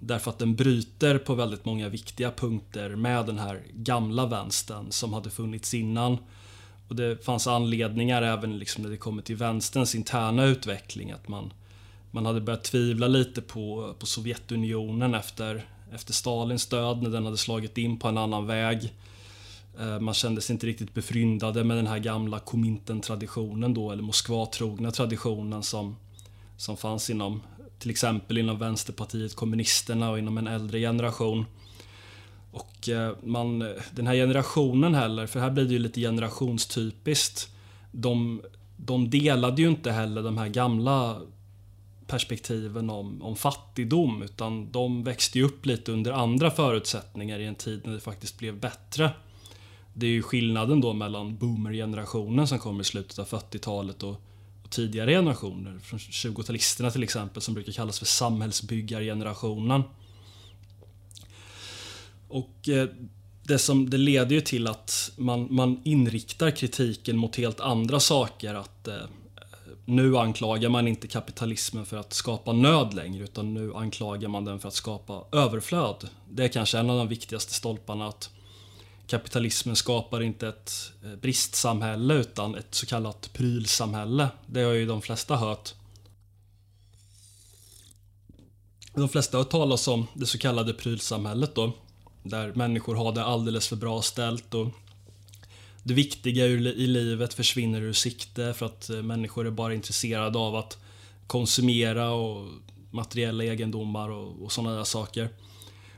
Därför 0.00 0.30
att 0.30 0.38
den 0.38 0.54
bryter 0.54 1.18
på 1.18 1.34
väldigt 1.34 1.64
många 1.64 1.88
viktiga 1.88 2.30
punkter 2.30 2.96
med 2.96 3.26
den 3.26 3.38
här 3.38 3.62
gamla 3.72 4.26
vänstern 4.26 4.92
som 4.92 5.12
hade 5.12 5.30
funnits 5.30 5.74
innan. 5.74 6.18
Och 6.88 6.96
det 6.96 7.24
fanns 7.24 7.46
anledningar 7.46 8.22
även 8.22 8.58
liksom 8.58 8.82
när 8.82 8.90
det 8.90 8.96
kommer 8.96 9.22
till 9.22 9.36
vänsterns 9.36 9.94
interna 9.94 10.44
utveckling 10.44 11.10
att 11.10 11.28
man, 11.28 11.52
man 12.10 12.26
hade 12.26 12.40
börjat 12.40 12.64
tvivla 12.64 13.08
lite 13.08 13.42
på, 13.42 13.94
på 13.98 14.06
Sovjetunionen 14.06 15.14
efter, 15.14 15.64
efter 15.92 16.12
Stalins 16.12 16.66
död 16.66 17.02
när 17.02 17.10
den 17.10 17.24
hade 17.24 17.36
slagit 17.36 17.78
in 17.78 17.98
på 17.98 18.08
en 18.08 18.18
annan 18.18 18.46
väg. 18.46 18.92
Eh, 19.80 20.00
man 20.00 20.14
kände 20.14 20.40
sig 20.40 20.54
inte 20.54 20.66
riktigt 20.66 20.94
befryndade 20.94 21.64
med 21.64 21.76
den 21.76 21.86
här 21.86 21.98
gamla 21.98 22.38
Kominten-traditionen 22.38 23.74
då, 23.74 23.90
eller 23.90 24.02
Moskva-trogna 24.02 24.90
traditionen 24.90 25.62
som, 25.62 25.96
som 26.56 26.76
fanns 26.76 27.10
inom 27.10 27.42
till 27.78 27.90
exempel 27.90 28.38
inom 28.38 28.58
Vänsterpartiet 28.58 29.34
kommunisterna 29.34 30.10
och 30.10 30.18
inom 30.18 30.38
en 30.38 30.46
äldre 30.46 30.80
generation. 30.80 31.44
Och 32.50 32.88
eh, 32.88 33.12
man, 33.22 33.58
den 33.90 34.06
här 34.06 34.14
generationen 34.14 34.94
heller, 34.94 35.26
för 35.26 35.40
här 35.40 35.50
blir 35.50 35.64
det 35.64 35.72
ju 35.72 35.78
lite 35.78 36.00
generationstypiskt. 36.00 37.48
De, 37.92 38.42
de 38.76 39.10
delade 39.10 39.62
ju 39.62 39.68
inte 39.68 39.92
heller 39.92 40.22
de 40.22 40.38
här 40.38 40.48
gamla 40.48 41.20
perspektiven 42.06 42.90
om, 42.90 43.22
om 43.22 43.36
fattigdom 43.36 44.22
utan 44.22 44.72
de 44.72 45.04
växte 45.04 45.38
ju 45.38 45.44
upp 45.44 45.66
lite 45.66 45.92
under 45.92 46.12
andra 46.12 46.50
förutsättningar 46.50 47.38
i 47.38 47.46
en 47.46 47.54
tid 47.54 47.80
när 47.84 47.92
det 47.92 48.00
faktiskt 48.00 48.38
blev 48.38 48.60
bättre. 48.60 49.10
Det 49.98 50.06
är 50.06 50.10
ju 50.10 50.22
skillnaden 50.22 50.80
då 50.80 50.92
mellan 50.92 51.36
boomergenerationen 51.36 52.46
som 52.46 52.58
kom 52.58 52.80
i 52.80 52.84
slutet 52.84 53.18
av 53.18 53.26
40-talet 53.26 54.02
och, 54.02 54.22
och 54.64 54.70
tidigare 54.70 55.10
generationer. 55.10 55.78
Från 55.78 55.98
20-talisterna 55.98 56.90
till 56.90 57.02
exempel 57.02 57.42
som 57.42 57.54
brukar 57.54 57.72
kallas 57.72 57.98
för 57.98 58.06
samhällsbyggargenerationen. 58.06 59.82
Och 62.28 62.68
eh, 62.68 62.88
det, 63.42 63.58
som, 63.58 63.90
det 63.90 63.98
leder 63.98 64.34
ju 64.34 64.40
till 64.40 64.66
att 64.66 65.12
man, 65.16 65.46
man 65.50 65.80
inriktar 65.84 66.50
kritiken 66.50 67.16
mot 67.16 67.36
helt 67.36 67.60
andra 67.60 68.00
saker. 68.00 68.54
Att 68.54 68.88
eh, 68.88 68.94
nu 69.84 70.16
anklagar 70.16 70.68
man 70.68 70.88
inte 70.88 71.08
kapitalismen 71.08 71.86
för 71.86 71.96
att 71.96 72.12
skapa 72.12 72.52
nöd 72.52 72.94
längre 72.94 73.24
utan 73.24 73.54
nu 73.54 73.74
anklagar 73.74 74.28
man 74.28 74.44
den 74.44 74.58
för 74.58 74.68
att 74.68 74.74
skapa 74.74 75.38
överflöd. 75.38 76.08
Det 76.30 76.44
är 76.44 76.48
kanske 76.48 76.78
en 76.78 76.90
av 76.90 76.98
de 76.98 77.08
viktigaste 77.08 77.54
stolparna 77.54 78.08
att 78.08 78.30
kapitalismen 79.06 79.76
skapar 79.76 80.20
inte 80.20 80.48
ett 80.48 80.92
eh, 81.04 81.16
bristsamhälle 81.16 82.14
utan 82.14 82.54
ett 82.54 82.74
så 82.74 82.86
kallat 82.86 83.30
prylsamhälle. 83.32 84.28
Det 84.46 84.62
har 84.62 84.72
ju 84.72 84.86
de 84.86 85.02
flesta 85.02 85.36
hört. 85.36 85.74
De 88.94 89.08
flesta 89.08 89.36
har 89.36 89.44
hört 89.44 89.50
talas 89.50 89.88
om 89.88 90.06
det 90.14 90.26
så 90.26 90.38
kallade 90.38 90.74
prylsamhället 90.74 91.54
då. 91.54 91.72
Där 92.22 92.52
människor 92.54 92.94
har 92.94 93.12
det 93.12 93.24
alldeles 93.24 93.68
för 93.68 93.76
bra 93.76 94.02
ställt 94.02 94.54
och 94.54 94.68
det 95.82 95.94
viktiga 95.94 96.46
i 96.46 96.86
livet 96.86 97.34
försvinner 97.34 97.80
ur 97.80 97.92
sikte 97.92 98.54
för 98.54 98.66
att 98.66 98.90
eh, 98.90 99.02
människor 99.02 99.46
är 99.46 99.50
bara 99.50 99.74
intresserade 99.74 100.38
av 100.38 100.56
att 100.56 100.78
konsumera 101.26 102.10
och 102.10 102.46
materiella 102.90 103.44
egendomar 103.44 104.08
och, 104.08 104.42
och 104.42 104.52
sådana 104.52 104.76
där 104.76 104.84
saker. 104.84 105.28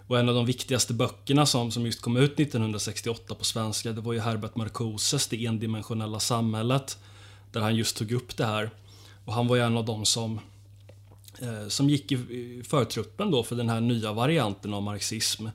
Och 0.08 0.18
en 0.18 0.28
av 0.28 0.34
de 0.34 0.46
viktigaste 0.46 0.94
böckerna 0.94 1.46
som, 1.46 1.70
som 1.70 1.86
just 1.86 2.00
kom 2.00 2.16
ut 2.16 2.40
1968 2.40 3.34
på 3.34 3.44
svenska, 3.44 3.92
det 3.92 4.00
var 4.00 4.12
ju 4.12 4.20
Herbert 4.20 4.56
Marcoses 4.56 5.26
Det 5.26 5.46
endimensionella 5.46 6.20
samhället. 6.20 6.98
Där 7.52 7.60
han 7.60 7.76
just 7.76 7.96
tog 7.96 8.12
upp 8.12 8.36
det 8.36 8.46
här. 8.46 8.70
Och 9.24 9.32
han 9.32 9.46
var 9.46 9.56
ju 9.56 9.62
en 9.62 9.76
av 9.76 9.84
de 9.84 10.04
som, 10.04 10.40
eh, 11.38 11.68
som 11.68 11.90
gick 11.90 12.12
i, 12.12 12.62
förtruppen 12.68 13.30
då 13.30 13.42
för 13.42 13.56
den 13.56 13.68
här 13.68 13.80
nya 13.80 14.12
varianten 14.12 14.74
av 14.74 14.82
marxism 14.82 15.46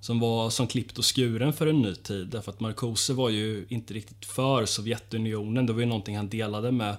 som 0.00 0.20
var 0.20 0.50
som 0.50 0.66
klippt 0.66 0.98
och 0.98 1.16
skuren 1.16 1.52
för 1.52 1.66
en 1.66 1.82
ny 1.82 1.94
tid. 1.94 2.26
Därför 2.26 2.52
att 2.52 2.60
Marcuse 2.60 3.12
var 3.12 3.30
ju 3.30 3.66
inte 3.68 3.94
riktigt 3.94 4.24
för 4.24 4.66
Sovjetunionen. 4.66 5.66
Det 5.66 5.72
var 5.72 5.80
ju 5.80 5.86
någonting 5.86 6.16
han 6.16 6.28
delade 6.28 6.72
med, 6.72 6.96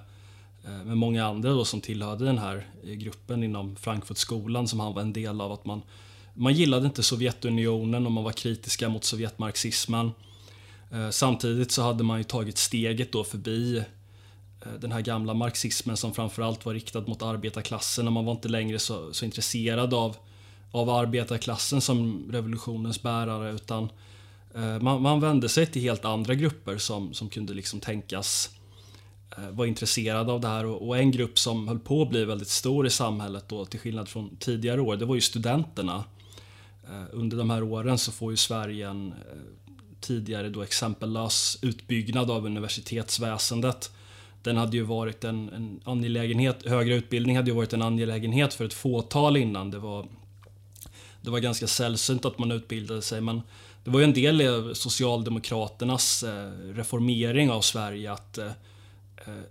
eh, 0.64 0.84
med 0.84 0.96
många 0.96 1.26
andra 1.26 1.50
då 1.50 1.64
som 1.64 1.80
tillhörde 1.80 2.24
den 2.24 2.38
här 2.38 2.66
eh, 2.84 2.90
gruppen 2.90 3.44
inom 3.44 3.76
Frankfurtskolan 3.76 4.68
som 4.68 4.80
han 4.80 4.94
var 4.94 5.02
en 5.02 5.12
del 5.12 5.40
av. 5.40 5.52
Att 5.52 5.64
man, 5.64 5.82
man 6.38 6.54
gillade 6.54 6.86
inte 6.86 7.02
Sovjetunionen 7.02 8.06
och 8.06 8.12
man 8.12 8.24
var 8.24 8.32
kritiska 8.32 8.88
mot 8.88 9.04
Sovjetmarxismen. 9.04 10.10
Eh, 10.92 11.10
samtidigt 11.10 11.72
så 11.72 11.82
hade 11.82 12.04
man 12.04 12.18
ju 12.18 12.24
tagit 12.24 12.58
steget 12.58 13.12
då 13.12 13.24
förbi 13.24 13.78
eh, 14.64 14.72
den 14.80 14.92
här 14.92 15.00
gamla 15.00 15.34
marxismen 15.34 15.96
som 15.96 16.14
framförallt 16.14 16.66
var 16.66 16.74
riktad 16.74 17.00
mot 17.00 17.22
arbetarklassen 17.22 18.06
och 18.06 18.12
man 18.12 18.24
var 18.24 18.32
inte 18.32 18.48
längre 18.48 18.78
så, 18.78 19.12
så 19.12 19.24
intresserad 19.24 19.94
av 19.94 20.16
av 20.70 20.90
arbetarklassen 20.90 21.80
som 21.80 22.28
revolutionens 22.32 23.02
bärare 23.02 23.52
utan 23.52 23.88
eh, 24.54 24.80
man, 24.80 25.02
man, 25.02 25.20
vände 25.20 25.48
sig 25.48 25.66
till 25.66 25.82
helt 25.82 26.04
andra 26.04 26.34
grupper 26.34 26.78
som, 26.78 27.14
som 27.14 27.28
kunde 27.28 27.54
liksom 27.54 27.80
tänkas 27.80 28.50
vara 29.50 29.68
intresserade 29.68 30.32
av 30.32 30.40
det 30.40 30.48
här 30.48 30.66
och, 30.66 30.88
och, 30.88 30.98
en 30.98 31.10
grupp 31.10 31.38
som 31.38 31.68
höll 31.68 31.78
på 31.78 32.02
att 32.02 32.10
bli 32.10 32.24
väldigt 32.24 32.48
stor 32.48 32.86
i 32.86 32.90
samhället 32.90 33.44
då 33.48 33.64
till 33.64 33.80
skillnad 33.80 34.08
från 34.08 34.36
tidigare 34.36 34.80
år, 34.80 34.96
det 34.96 35.04
var 35.04 35.14
ju 35.14 35.20
studenterna. 35.20 36.04
Eh, 36.90 37.04
under 37.12 37.36
de 37.36 37.50
här 37.50 37.62
åren 37.62 37.98
så 37.98 38.12
får 38.12 38.30
ju 38.30 38.36
Sverige 38.36 38.88
en 38.88 39.12
eh, 39.12 39.16
tidigare 40.00 40.48
då 40.48 40.62
exempellös 40.62 41.58
utbyggnad 41.62 42.30
av 42.30 42.46
universitetsväsendet. 42.46 43.90
Den 44.42 44.56
hade 44.56 44.76
ju 44.76 44.82
varit 44.82 45.24
en, 45.24 45.48
en 45.48 45.80
angelägenhet, 45.84 46.66
högre 46.66 46.94
utbildning 46.94 47.36
hade 47.36 47.50
ju 47.50 47.56
varit 47.56 47.72
en 47.72 47.82
angelägenhet 47.82 48.54
för 48.54 48.64
ett 48.64 48.74
fåtal 48.74 49.36
innan. 49.36 49.70
Det 49.70 49.78
var 49.78 50.06
det 51.20 51.30
var 51.30 51.38
ganska 51.38 51.66
sällsynt 51.66 52.24
att 52.24 52.38
man 52.38 52.52
utbildade 52.52 53.02
sig 53.02 53.20
men 53.20 53.42
det 53.84 53.90
var 53.90 54.00
ju 54.00 54.04
en 54.04 54.12
del 54.12 54.48
av 54.48 54.74
Socialdemokraternas 54.74 56.22
eh, 56.22 56.50
reformering 56.74 57.50
av 57.50 57.60
Sverige 57.60 58.12
att 58.12 58.38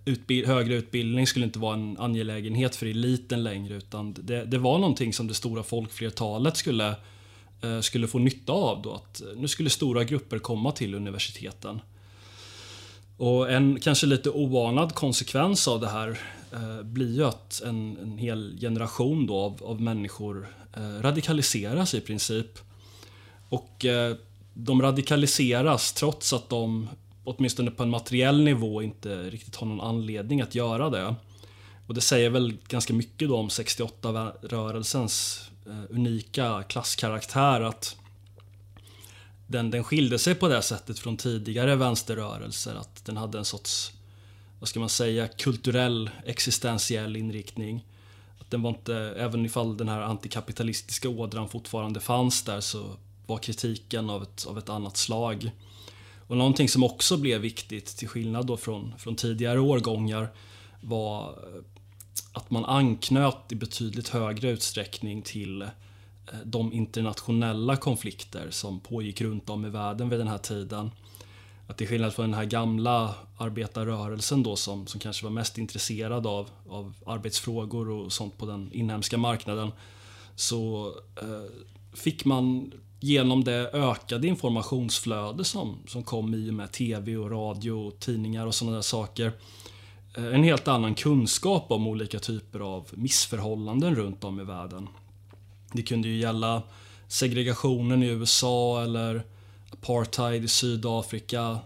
utbild 0.06 0.48
högre 0.48 0.76
utbildning 0.76 1.28
skulle 1.28 1.46
inte 1.46 1.60
vara 1.60 1.74
en 1.74 1.98
angelägenhet 1.98 2.76
för 2.76 2.86
eliten 2.86 3.44
längre 3.44 3.76
utan 3.76 4.14
det, 4.14 4.46
det 4.46 4.58
var 4.58 4.80
någonting 4.80 5.14
som 5.14 5.28
det 5.28 5.34
stora 5.34 5.64
folkflertalet 5.64 6.58
skulle, 6.58 6.96
Eh, 7.62 7.80
skulle 7.80 8.08
få 8.08 8.20
nytta 8.20 8.54
av 8.54 8.82
då. 8.82 8.94
Att 8.94 9.22
eh, 9.22 9.28
nu 9.36 9.48
skulle 9.48 9.70
stora 9.70 10.04
grupper 10.04 10.40
komma 10.40 10.72
till 10.72 10.96
universiteten. 10.96 11.82
Och 13.18 13.52
en 13.52 13.80
kanske 13.80 14.08
lite 14.08 14.30
oanad 14.30 14.96
konsekvens 14.96 15.68
av 15.68 15.80
det 15.80 15.88
här 15.88 16.20
eh, 16.54 16.84
blir 16.84 17.16
ju 17.16 17.26
att 17.26 17.62
en, 17.66 17.98
en 17.98 18.18
hel 18.18 18.58
generation 18.62 19.28
då 19.28 19.36
av, 19.36 19.64
av 19.64 19.82
människor 19.82 20.48
eh, 20.74 21.02
radikaliseras 21.02 21.94
i 21.94 22.02
princip. 22.02 22.60
Och 23.50 23.86
eh, 23.86 24.16
de 24.54 24.82
radikaliseras 24.82 25.94
trots 25.94 26.34
att 26.34 26.50
de 26.50 26.88
åtminstone 27.24 27.72
på 27.72 27.84
en 27.84 27.90
materiell 27.90 28.44
nivå 28.44 28.82
inte 28.82 29.30
riktigt 29.30 29.56
har 29.56 29.68
någon 29.68 29.82
anledning 29.82 30.42
att 30.42 30.56
göra 30.56 30.90
det. 30.90 31.16
Och 31.88 31.94
det 31.94 32.02
säger 32.02 32.30
väl 32.30 32.58
ganska 32.68 32.94
mycket 32.94 33.30
då 33.30 33.38
om 33.38 33.48
68-rörelsens 33.48 35.44
Eh, 35.70 35.84
unika 35.90 36.64
klasskaraktär 36.64 37.62
att 37.62 37.96
den, 39.48 39.72
den 39.72 39.84
skilde 39.84 40.20
sig 40.20 40.36
på 40.36 40.48
det 40.48 40.62
sättet 40.62 41.00
från 41.00 41.18
tidigare 41.18 41.76
vänsterrörelser. 41.76 42.76
Att 42.76 43.06
den 43.06 43.18
hade 43.18 43.38
en 43.38 43.46
sorts, 43.46 43.92
vad 44.60 44.70
ska 44.70 44.80
man 44.80 44.90
säga, 44.90 45.28
kulturell 45.28 46.10
existentiell 46.26 47.16
inriktning. 47.16 47.86
Att 48.40 48.52
den 48.52 48.62
var 48.62 48.70
inte, 48.70 48.96
även 48.96 49.46
ifall 49.46 49.78
den 49.78 49.90
här 49.90 50.02
antikapitalistiska 50.02 51.10
ådran 51.10 51.50
fortfarande 51.50 52.00
fanns 52.00 52.44
där 52.44 52.62
så 52.62 52.86
var 53.26 53.38
kritiken 53.38 54.10
av 54.10 54.24
ett, 54.24 54.46
av 54.48 54.58
ett 54.58 54.70
annat 54.70 54.98
slag. 54.98 55.52
Och 56.28 56.38
någonting 56.38 56.70
som 56.70 56.84
också 56.84 57.18
blev 57.18 57.42
viktigt, 57.42 57.86
till 57.86 58.08
skillnad 58.08 58.46
då 58.46 58.58
från, 58.58 58.94
från 58.98 59.16
tidigare 59.16 59.60
årgångar, 59.60 60.30
var 60.82 61.30
eh, 61.30 61.64
att 62.34 62.52
man 62.52 62.66
anknöt 62.66 63.52
i 63.52 63.56
betydligt 63.56 64.10
högre 64.10 64.50
utsträckning 64.50 65.22
till 65.22 65.62
eh, 65.62 65.68
de 66.44 66.74
internationella 66.74 67.76
konflikter 67.76 68.48
som 68.50 68.80
pågick 68.80 69.22
runt 69.22 69.50
om 69.50 69.66
i 69.66 69.70
världen 69.70 70.10
vid 70.10 70.20
den 70.20 70.28
här 70.28 70.38
tiden. 70.38 70.92
Att 71.68 71.78
till 71.78 71.88
skillnad 71.88 72.14
från 72.14 72.26
den 72.26 72.40
här 72.40 72.46
gamla 72.46 73.16
arbetarrörelsen 73.38 74.44
då 74.44 74.56
som, 74.56 74.88
som 74.88 75.00
kanske 75.00 75.26
var 75.26 75.32
mest 75.32 75.58
intresserad 75.58 76.28
av, 76.28 76.50
av 76.70 76.94
arbetsfrågor 77.06 77.90
och 77.90 78.14
sånt 78.14 78.38
på 78.38 78.46
den 78.46 78.70
inhemska 78.74 79.18
marknaden 79.18 79.72
så 80.36 80.94
eh, 81.22 81.52
fick 81.94 82.26
man 82.26 82.72
genom 83.00 83.44
det 83.44 83.70
ökade 83.74 84.28
informationsflöde 84.28 85.44
som, 85.44 85.78
som 85.88 86.04
kom 86.04 86.34
i 86.34 86.50
och 86.50 86.54
med 86.54 86.72
TV 86.72 87.18
och 87.18 87.32
radio 87.32 87.72
och 87.72 88.00
tidningar 88.00 88.46
och 88.46 88.56
sådana 88.56 88.76
där 88.76 88.82
saker 88.82 89.32
Eh, 90.18 90.26
en 90.26 90.44
helt 90.44 90.68
annan 90.68 90.96
kunskap 90.96 91.72
om 91.72 91.88
olika 91.88 92.20
typer 92.20 92.60
av 92.60 92.90
missförhållanden 92.92 93.96
runt 93.96 94.24
om 94.24 94.40
i 94.40 94.44
världen. 94.44 94.88
Det 95.74 95.82
kunde 95.82 96.08
ju 96.08 96.18
gälla 96.18 96.64
segregationen 97.08 98.04
i 98.04 98.08
USA 98.08 98.84
eller 98.84 99.24
apartheid 99.72 100.44
i 100.44 100.48
Sydafrika. 100.48 101.60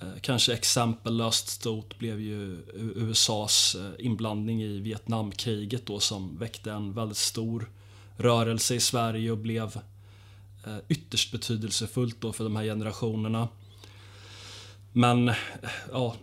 Eh, 0.00 0.20
kanske 0.20 0.52
exempellöst 0.52 1.48
stort 1.48 1.98
blev 1.98 2.20
ju 2.20 2.62
USAs 2.74 3.74
eh, 3.74 4.06
inblandning 4.06 4.62
i 4.62 4.80
Vietnamkriget 4.80 5.86
då 5.86 6.00
som 6.00 6.38
väckte 6.38 6.72
en 6.72 6.92
väldigt 6.92 7.18
stor 7.18 7.70
rörelse 8.16 8.74
i 8.74 8.80
Sverige 8.80 9.30
och 9.30 9.38
blev 9.38 9.80
ytterst 10.88 11.32
betydelsefullt 11.32 12.20
då 12.20 12.32
för 12.32 12.44
de 12.44 12.56
här 12.56 12.64
generationerna. 12.64 13.48
Men 14.96 15.30
ja, 15.92 16.14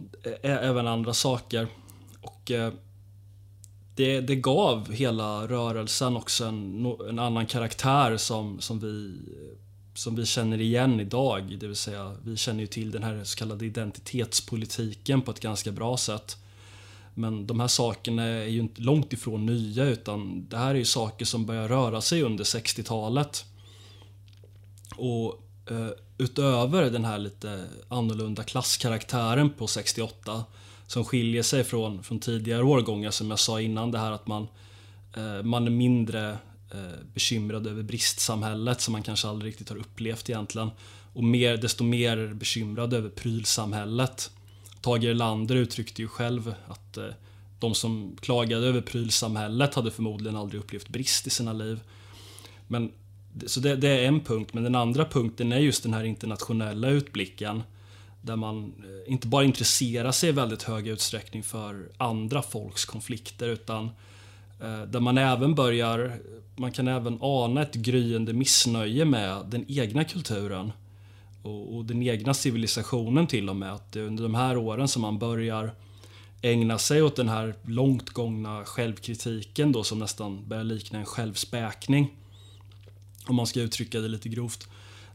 även 0.41 0.87
andra 0.87 1.13
saker. 1.13 1.67
Och 2.21 2.51
eh, 2.51 2.73
det, 3.95 4.21
det 4.21 4.35
gav 4.35 4.91
hela 4.91 5.47
rörelsen 5.47 6.17
också 6.17 6.45
en, 6.45 6.85
en 7.09 7.19
annan 7.19 7.45
karaktär 7.45 8.17
som, 8.17 8.61
som, 8.61 8.79
vi, 8.79 9.19
som 9.93 10.15
vi 10.15 10.25
känner 10.25 10.61
igen 10.61 10.99
idag. 10.99 11.57
Det 11.59 11.67
vill 11.67 11.75
säga, 11.75 12.15
vi 12.23 12.37
känner 12.37 12.59
ju 12.59 12.67
till 12.67 12.91
den 12.91 13.03
här 13.03 13.23
så 13.23 13.37
kallade 13.37 13.65
identitetspolitiken 13.65 15.21
på 15.21 15.31
ett 15.31 15.39
ganska 15.39 15.71
bra 15.71 15.97
sätt. 15.97 16.37
Men 17.13 17.47
de 17.47 17.59
här 17.59 17.67
sakerna 17.67 18.23
är 18.23 18.45
ju 18.45 18.59
inte 18.59 18.81
långt 18.81 19.13
ifrån 19.13 19.45
nya 19.45 19.85
utan 19.85 20.47
det 20.49 20.57
här 20.57 20.69
är 20.69 20.79
ju 20.79 20.85
saker 20.85 21.25
som 21.25 21.45
börjar 21.45 21.67
röra 21.67 22.01
sig 22.01 22.23
under 22.23 22.43
60-talet. 22.43 23.45
Och 24.95 25.47
Eh, 25.69 25.89
utöver 26.17 26.89
den 26.89 27.05
här 27.05 27.19
lite 27.19 27.67
annorlunda 27.87 28.43
klasskaraktären 28.43 29.49
på 29.49 29.67
68 29.67 30.43
som 30.87 31.05
skiljer 31.05 31.43
sig 31.43 31.63
från, 31.63 32.03
från 32.03 32.19
tidigare 32.19 32.63
årgångar 32.63 33.11
som 33.11 33.29
jag 33.29 33.39
sa 33.39 33.61
innan. 33.61 33.91
Det 33.91 33.99
här 33.99 34.11
att 34.11 34.27
man, 34.27 34.47
eh, 35.13 35.43
man 35.43 35.65
är 35.65 35.71
mindre 35.71 36.29
eh, 36.71 37.03
bekymrad 37.13 37.67
över 37.67 37.83
bristsamhället 37.83 38.81
som 38.81 38.91
man 38.91 39.03
kanske 39.03 39.27
aldrig 39.27 39.51
riktigt 39.51 39.69
har 39.69 39.77
upplevt 39.77 40.29
egentligen. 40.29 40.71
Och 41.13 41.23
mer, 41.23 41.57
desto 41.57 41.83
mer 41.83 42.33
bekymrad 42.33 42.93
över 42.93 43.09
prylsamhället. 43.09 44.31
Tage 44.81 45.03
Erlander 45.03 45.55
uttryckte 45.55 46.01
ju 46.01 46.07
själv 46.07 46.53
att 46.67 46.97
de 47.59 47.75
som 47.75 48.17
klagade 48.21 48.67
över 48.67 48.81
prylsamhället 48.81 49.75
hade 49.75 49.91
förmodligen 49.91 50.35
aldrig 50.35 50.61
upplevt 50.61 50.89
brist 50.89 51.27
i 51.27 51.29
sina 51.29 51.53
liv. 51.53 51.79
Men, 52.67 52.91
så 53.45 53.59
det, 53.59 53.75
det, 53.75 53.87
är 53.87 54.07
en 54.07 54.19
punkt, 54.19 54.53
men 54.53 54.63
den 54.63 54.75
andra 54.75 55.05
punkten 55.05 55.51
är 55.51 55.57
just 55.57 55.83
den 55.83 55.93
här 55.93 56.03
internationella 56.03 56.89
utblicken. 56.89 57.63
Där 58.21 58.35
man 58.35 58.63
eh, 58.63 59.13
inte 59.13 59.27
bara 59.27 59.43
intresserar 59.43 60.11
sig 60.11 60.29
i 60.29 60.31
väldigt 60.31 60.63
hög 60.63 60.87
utsträckning 60.87 61.43
för 61.43 61.89
andra 61.97 62.41
folks 62.41 62.85
konflikter 62.85 63.47
utan 63.47 63.85
eh, 64.61 64.81
där 64.81 64.99
man 64.99 65.17
även 65.17 65.55
börjar, 65.55 66.19
man 66.55 66.71
kan 66.71 66.87
även 66.87 67.17
ana 67.21 67.61
ett 67.61 67.75
gryende 67.75 68.33
missnöje 68.33 69.05
med 69.05 69.45
den 69.45 69.65
egna 69.67 70.03
kulturen. 70.03 70.71
Och, 71.43 71.75
och 71.75 71.85
den 71.85 72.03
egna 72.03 72.33
civilisationen 72.33 73.27
till 73.27 73.49
och 73.49 73.55
med. 73.55 73.73
Att 73.73 73.91
det 73.91 73.99
är 73.99 74.03
under 74.03 74.23
de 74.23 74.35
här 74.35 74.57
åren 74.57 74.87
som 74.87 75.01
man 75.01 75.19
börjar 75.19 75.71
ägna 76.41 76.77
sig 76.77 77.01
åt 77.01 77.15
den 77.15 77.29
här 77.29 77.55
långt 77.65 78.09
gångna 78.09 78.65
självkritiken 78.65 79.71
då 79.71 79.83
som 79.83 79.99
nästan 79.99 80.47
börjar 80.47 80.63
likna 80.63 80.99
en 80.99 81.05
självspäkning. 81.05 82.09
Om 83.27 83.35
man 83.35 83.47
ska 83.47 83.61
uttrycka 83.61 83.99
det 83.99 84.07
lite 84.07 84.29
grovt. 84.29 84.67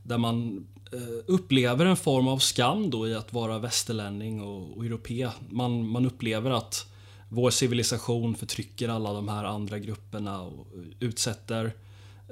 Där 0.03 0.19
man 0.19 0.67
eh, 0.93 0.99
upplever 1.27 1.87
en 1.87 1.97
form 1.97 2.29
av 2.29 2.39
skam 2.39 2.91
då 2.91 3.09
i 3.09 3.15
att 3.15 3.33
vara 3.33 3.59
västerlänning 3.59 4.43
och, 4.43 4.77
och 4.77 4.85
europé. 4.85 5.29
Man, 5.51 5.89
man 5.89 6.07
upplever 6.07 6.51
att 6.51 6.87
vår 7.29 7.51
civilisation 7.51 8.35
förtrycker 8.35 8.89
alla 8.89 9.13
de 9.13 9.29
här 9.29 9.45
andra 9.45 9.79
grupperna 9.79 10.41
och 10.41 10.67
utsätter 11.01 11.73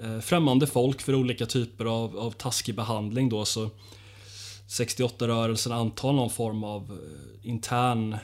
eh, 0.03 0.21
främmande 0.21 0.67
folk 0.67 1.03
för 1.03 1.15
olika 1.15 1.47
typer 1.47 1.85
av, 1.85 2.19
av 2.19 2.31
taskig 2.31 2.75
behandling 2.75 3.29
då 3.29 3.45
så 3.45 3.71
68-rörelsen 4.69 5.73
antar 5.73 6.13
någon 6.13 6.31
form 6.31 6.65
av 6.65 6.83
eh, 6.83 7.49
intern 7.49 8.17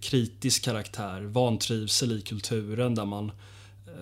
kritisk 0.00 0.64
karaktär, 0.64 1.20
vantrivsel 1.20 2.18
i 2.18 2.20
kulturen 2.20 2.94
där 2.94 3.04
man 3.04 3.32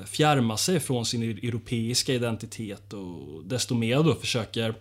fjärma 0.06 0.56
sig 0.56 0.80
från 0.80 1.06
sin 1.06 1.22
europeiska 1.22 2.14
identitet 2.14 2.92
och 2.92 3.44
desto 3.44 3.74
mer 3.74 4.02
då 4.02 4.14
försöker 4.14 4.74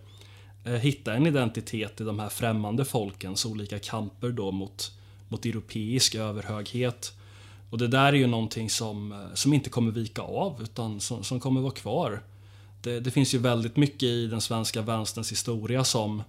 eh, 0.65 0.73
hitta 0.73 1.13
en 1.13 1.27
identitet 1.27 2.01
i 2.01 2.03
de 2.03 2.19
här 2.19 2.29
främmande 2.29 2.85
folkens 2.85 3.45
olika 3.45 3.79
kamper 3.79 4.29
då 4.29 4.51
mot, 4.51 4.91
mot 5.29 5.45
europeisk 5.45 6.15
överhöghet. 6.15 7.13
Och 7.69 7.77
det 7.77 7.87
där 7.87 8.05
är 8.05 8.13
ju 8.13 8.27
någonting 8.27 8.69
som, 8.69 9.11
eh, 9.11 9.33
som 9.33 9.53
inte 9.53 9.69
kommer 9.69 9.91
vika 9.91 10.21
av 10.21 10.61
utan 10.63 10.99
som, 10.99 11.23
som 11.23 11.39
kommer 11.39 11.61
vara 11.61 11.71
kvar. 11.71 12.23
Det, 12.81 12.99
det, 12.99 13.11
finns 13.11 13.33
ju 13.33 13.37
väldigt 13.37 13.77
mycket 13.77 14.03
i 14.03 14.27
den 14.27 14.41
svenska 14.41 14.81
vänsterns 14.81 15.31
historia 15.31 15.83
som, 15.83 16.23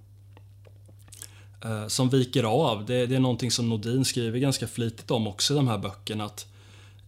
eh, 1.65 1.87
som 1.87 2.09
viker 2.09 2.45
av. 2.45 2.87
Det, 2.87 3.07
det, 3.07 3.17
är 3.17 3.21
någonting 3.21 3.51
som 3.51 3.69
Nordin 3.69 4.05
skriver 4.05 4.39
ganska 4.39 4.67
flitigt 4.67 5.11
om 5.11 5.27
också 5.27 5.55
i 5.55 5.57
de 5.57 5.69
här 5.69 5.79
böckerna. 5.79 6.25
Att 6.25 6.47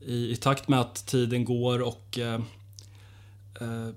i, 0.00 0.30
i 0.30 0.36
takt 0.36 0.68
med 0.68 0.80
att 0.80 1.06
tiden 1.06 1.44
går 1.44 1.82
och 1.82 2.18
eh, 2.18 2.40
eh, 3.60 3.88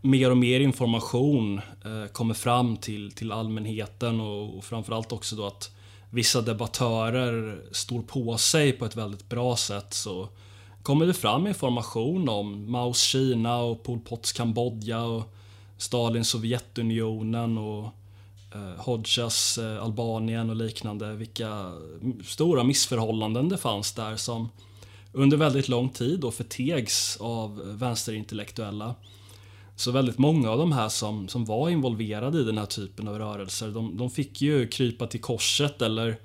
mer 0.00 0.30
och 0.30 0.36
mer 0.36 0.60
information 0.60 1.60
eh, 1.84 2.12
kommer 2.12 2.34
fram 2.34 2.76
till, 2.76 3.12
till 3.12 3.32
allmänheten 3.32 4.20
och, 4.20 4.58
och 4.58 4.64
framförallt 4.64 5.12
också 5.12 5.36
då 5.36 5.46
att 5.46 5.70
vissa 6.10 6.42
debattörer 6.42 7.62
står 7.72 8.02
på 8.02 8.38
sig 8.38 8.72
på 8.72 8.84
ett 8.84 8.96
väldigt 8.96 9.28
bra 9.28 9.56
sätt 9.56 9.94
så 9.94 10.28
kommer 10.82 11.06
det 11.06 11.14
fram 11.14 11.46
information 11.46 12.28
om 12.28 12.70
Maos 12.70 13.02
Kina 13.02 13.58
och 13.58 13.82
Pol 13.82 14.00
Pots 14.00 14.32
Kambodja 14.32 15.02
och 15.02 15.34
Stalins 15.78 16.28
Sovjetunionen 16.28 17.58
och 17.58 17.84
eh, 18.54 18.84
Hodjas 18.84 19.58
eh, 19.58 19.82
Albanien 19.82 20.50
och 20.50 20.56
liknande. 20.56 21.14
Vilka 21.14 21.72
stora 22.24 22.64
missförhållanden 22.64 23.48
det 23.48 23.58
fanns 23.58 23.92
där 23.92 24.16
som 24.16 24.48
under 25.18 25.36
väldigt 25.36 25.68
lång 25.68 25.88
tid 25.88 26.24
och 26.24 26.34
förtegs 26.34 27.16
av 27.20 27.78
vänsterintellektuella. 27.78 28.94
Så 29.76 29.90
väldigt 29.90 30.18
många 30.18 30.50
av 30.50 30.58
de 30.58 30.72
här 30.72 30.88
som, 30.88 31.28
som 31.28 31.44
var 31.44 31.70
involverade 31.70 32.38
i 32.38 32.44
den 32.44 32.58
här 32.58 32.66
typen 32.66 33.08
av 33.08 33.18
rörelser, 33.18 33.68
de, 33.68 33.96
de 33.96 34.10
fick 34.10 34.42
ju 34.42 34.68
krypa 34.68 35.06
till 35.06 35.20
korset 35.20 35.82
eller 35.82 36.16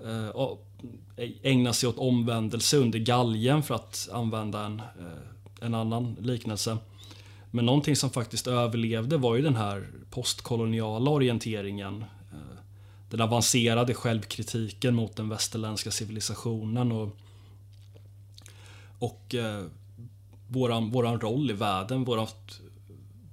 eh, 0.00 0.30
ägna 1.42 1.72
sig 1.72 1.88
åt 1.88 1.98
omvändelse 1.98 2.76
under 2.76 2.98
galgen 2.98 3.62
för 3.62 3.74
att 3.74 4.08
använda 4.12 4.64
en, 4.64 4.80
eh, 4.80 5.66
en 5.66 5.74
annan 5.74 6.16
liknelse. 6.20 6.78
Men 7.50 7.66
någonting 7.66 7.96
som 7.96 8.10
faktiskt 8.10 8.46
överlevde 8.46 9.16
var 9.16 9.36
ju 9.36 9.42
den 9.42 9.56
här 9.56 9.86
postkoloniala 10.10 11.10
orienteringen. 11.10 12.04
Eh, 12.32 12.58
den 13.10 13.20
avancerade 13.20 13.94
självkritiken 13.94 14.94
mot 14.94 15.16
den 15.16 15.28
västerländska 15.28 15.90
civilisationen 15.90 16.92
och, 16.92 17.16
och 19.02 19.34
eh, 19.34 19.64
våran, 20.48 20.90
våran 20.90 21.20
roll 21.20 21.50
i 21.50 21.54
världen, 21.54 22.04
vårat 22.04 22.60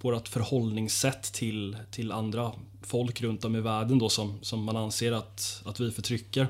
vårat 0.01 0.29
förhållningssätt 0.29 1.23
till, 1.23 1.77
till 1.91 2.11
andra 2.11 2.51
folk 2.81 3.21
runt 3.21 3.45
om 3.45 3.55
i 3.55 3.61
världen 3.61 3.99
då 3.99 4.09
som, 4.09 4.39
som 4.41 4.63
man 4.63 4.77
anser 4.77 5.11
att, 5.11 5.61
att 5.65 5.79
vi 5.79 5.91
förtrycker. 5.91 6.47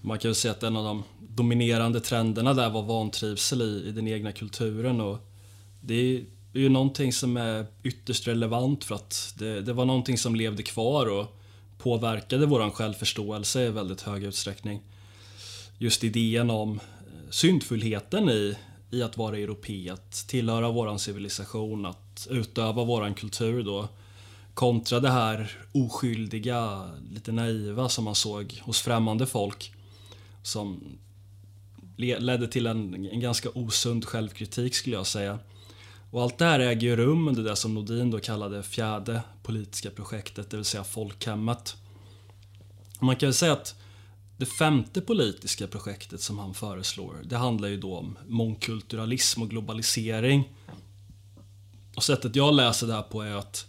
Man 0.00 0.18
kan 0.18 0.30
ju 0.30 0.34
säga 0.34 0.52
att 0.52 0.62
en 0.62 0.76
av 0.76 0.84
de 0.84 1.02
dominerande 1.28 2.00
trenderna 2.00 2.54
där 2.54 2.70
var 2.70 2.82
vantrivsel 2.82 3.62
i, 3.62 3.88
i 3.88 3.92
den 3.92 4.08
egna 4.08 4.32
kulturen 4.32 5.00
och 5.00 5.18
det 5.80 5.94
är 5.94 6.24
ju 6.52 6.68
någonting 6.68 7.12
som 7.12 7.36
är 7.36 7.66
ytterst 7.82 8.28
relevant 8.28 8.84
för 8.84 8.94
att 8.94 9.34
det, 9.38 9.60
det 9.60 9.72
var 9.72 9.84
någonting 9.84 10.18
som 10.18 10.34
levde 10.34 10.62
kvar 10.62 11.06
och 11.06 11.40
påverkade 11.78 12.46
vår 12.46 12.70
självförståelse 12.70 13.62
i 13.66 13.70
väldigt 13.70 14.02
hög 14.02 14.24
utsträckning. 14.24 14.80
Just 15.78 16.04
idén 16.04 16.50
om 16.50 16.80
syndfullheten 17.30 18.28
i, 18.28 18.56
i 18.90 19.02
att 19.02 19.16
vara 19.16 19.38
europé, 19.38 19.90
att 19.90 20.12
tillhöra 20.12 20.70
våran 20.70 20.98
civilisation, 20.98 21.86
att 21.86 22.26
utöva 22.30 22.84
våran 22.84 23.14
kultur 23.14 23.62
då. 23.62 23.88
Kontra 24.54 25.00
det 25.00 25.10
här 25.10 25.58
oskyldiga, 25.72 26.90
lite 27.10 27.32
naiva 27.32 27.88
som 27.88 28.04
man 28.04 28.14
såg 28.14 28.60
hos 28.62 28.80
främmande 28.80 29.26
folk. 29.26 29.72
Som 30.42 30.98
ledde 31.96 32.48
till 32.48 32.66
en, 32.66 33.06
en 33.06 33.20
ganska 33.20 33.50
osund 33.50 34.04
självkritik 34.04 34.74
skulle 34.74 34.96
jag 34.96 35.06
säga. 35.06 35.38
Och 36.10 36.22
allt 36.22 36.38
det 36.38 36.44
här 36.44 36.60
äger 36.60 36.88
ju 36.88 36.96
rum 36.96 37.28
under 37.28 37.44
det 37.44 37.56
som 37.56 37.74
Nordin 37.74 38.10
då 38.10 38.18
kallade 38.18 38.62
fjärde 38.62 39.22
politiska 39.42 39.90
projektet, 39.90 40.50
det 40.50 40.56
vill 40.56 40.64
säga 40.64 40.84
folkhemmet. 40.84 41.76
Man 43.00 43.16
kan 43.16 43.26
väl 43.26 43.34
säga 43.34 43.52
att 43.52 43.74
det 44.40 44.46
femte 44.46 45.00
politiska 45.00 45.66
projektet 45.66 46.20
som 46.20 46.38
han 46.38 46.54
föreslår, 46.54 47.16
det 47.24 47.36
handlar 47.36 47.68
ju 47.68 47.76
då 47.76 47.96
om 47.96 48.18
mångkulturalism 48.26 49.42
och 49.42 49.50
globalisering. 49.50 50.48
Och 51.96 52.04
sättet 52.04 52.36
jag 52.36 52.54
läser 52.54 52.86
det 52.86 52.92
här 52.92 53.02
på 53.02 53.22
är 53.22 53.34
att 53.34 53.66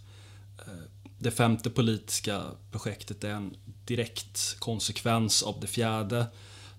eh, 0.58 0.84
det 1.20 1.32
femte 1.32 1.70
politiska 1.70 2.44
projektet 2.72 3.24
är 3.24 3.30
en 3.30 3.56
direkt 3.86 4.60
konsekvens 4.60 5.44
av 5.44 5.60
det 5.60 5.68
fjärde. 5.68 6.26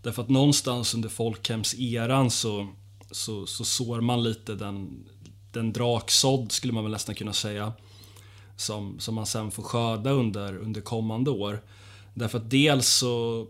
Därför 0.02 0.22
att 0.22 0.28
någonstans 0.28 0.94
under 0.94 1.08
folkhemseran 1.08 2.30
så, 2.30 2.68
så, 3.10 3.46
så 3.46 3.64
sår 3.64 4.00
man 4.00 4.22
lite 4.22 4.54
den, 4.54 5.04
den 5.52 5.72
draksådd, 5.72 6.52
skulle 6.52 6.72
man 6.72 6.84
väl 6.84 6.92
nästan 6.92 7.14
kunna 7.14 7.32
säga, 7.32 7.72
som, 8.56 9.00
som 9.00 9.14
man 9.14 9.26
sen 9.26 9.50
får 9.50 9.62
skörda 9.62 10.10
under, 10.10 10.56
under 10.56 10.80
kommande 10.80 11.30
år. 11.30 11.62
Därför 12.14 12.38
att 12.38 12.50
dels 12.50 12.88
så 12.88 13.46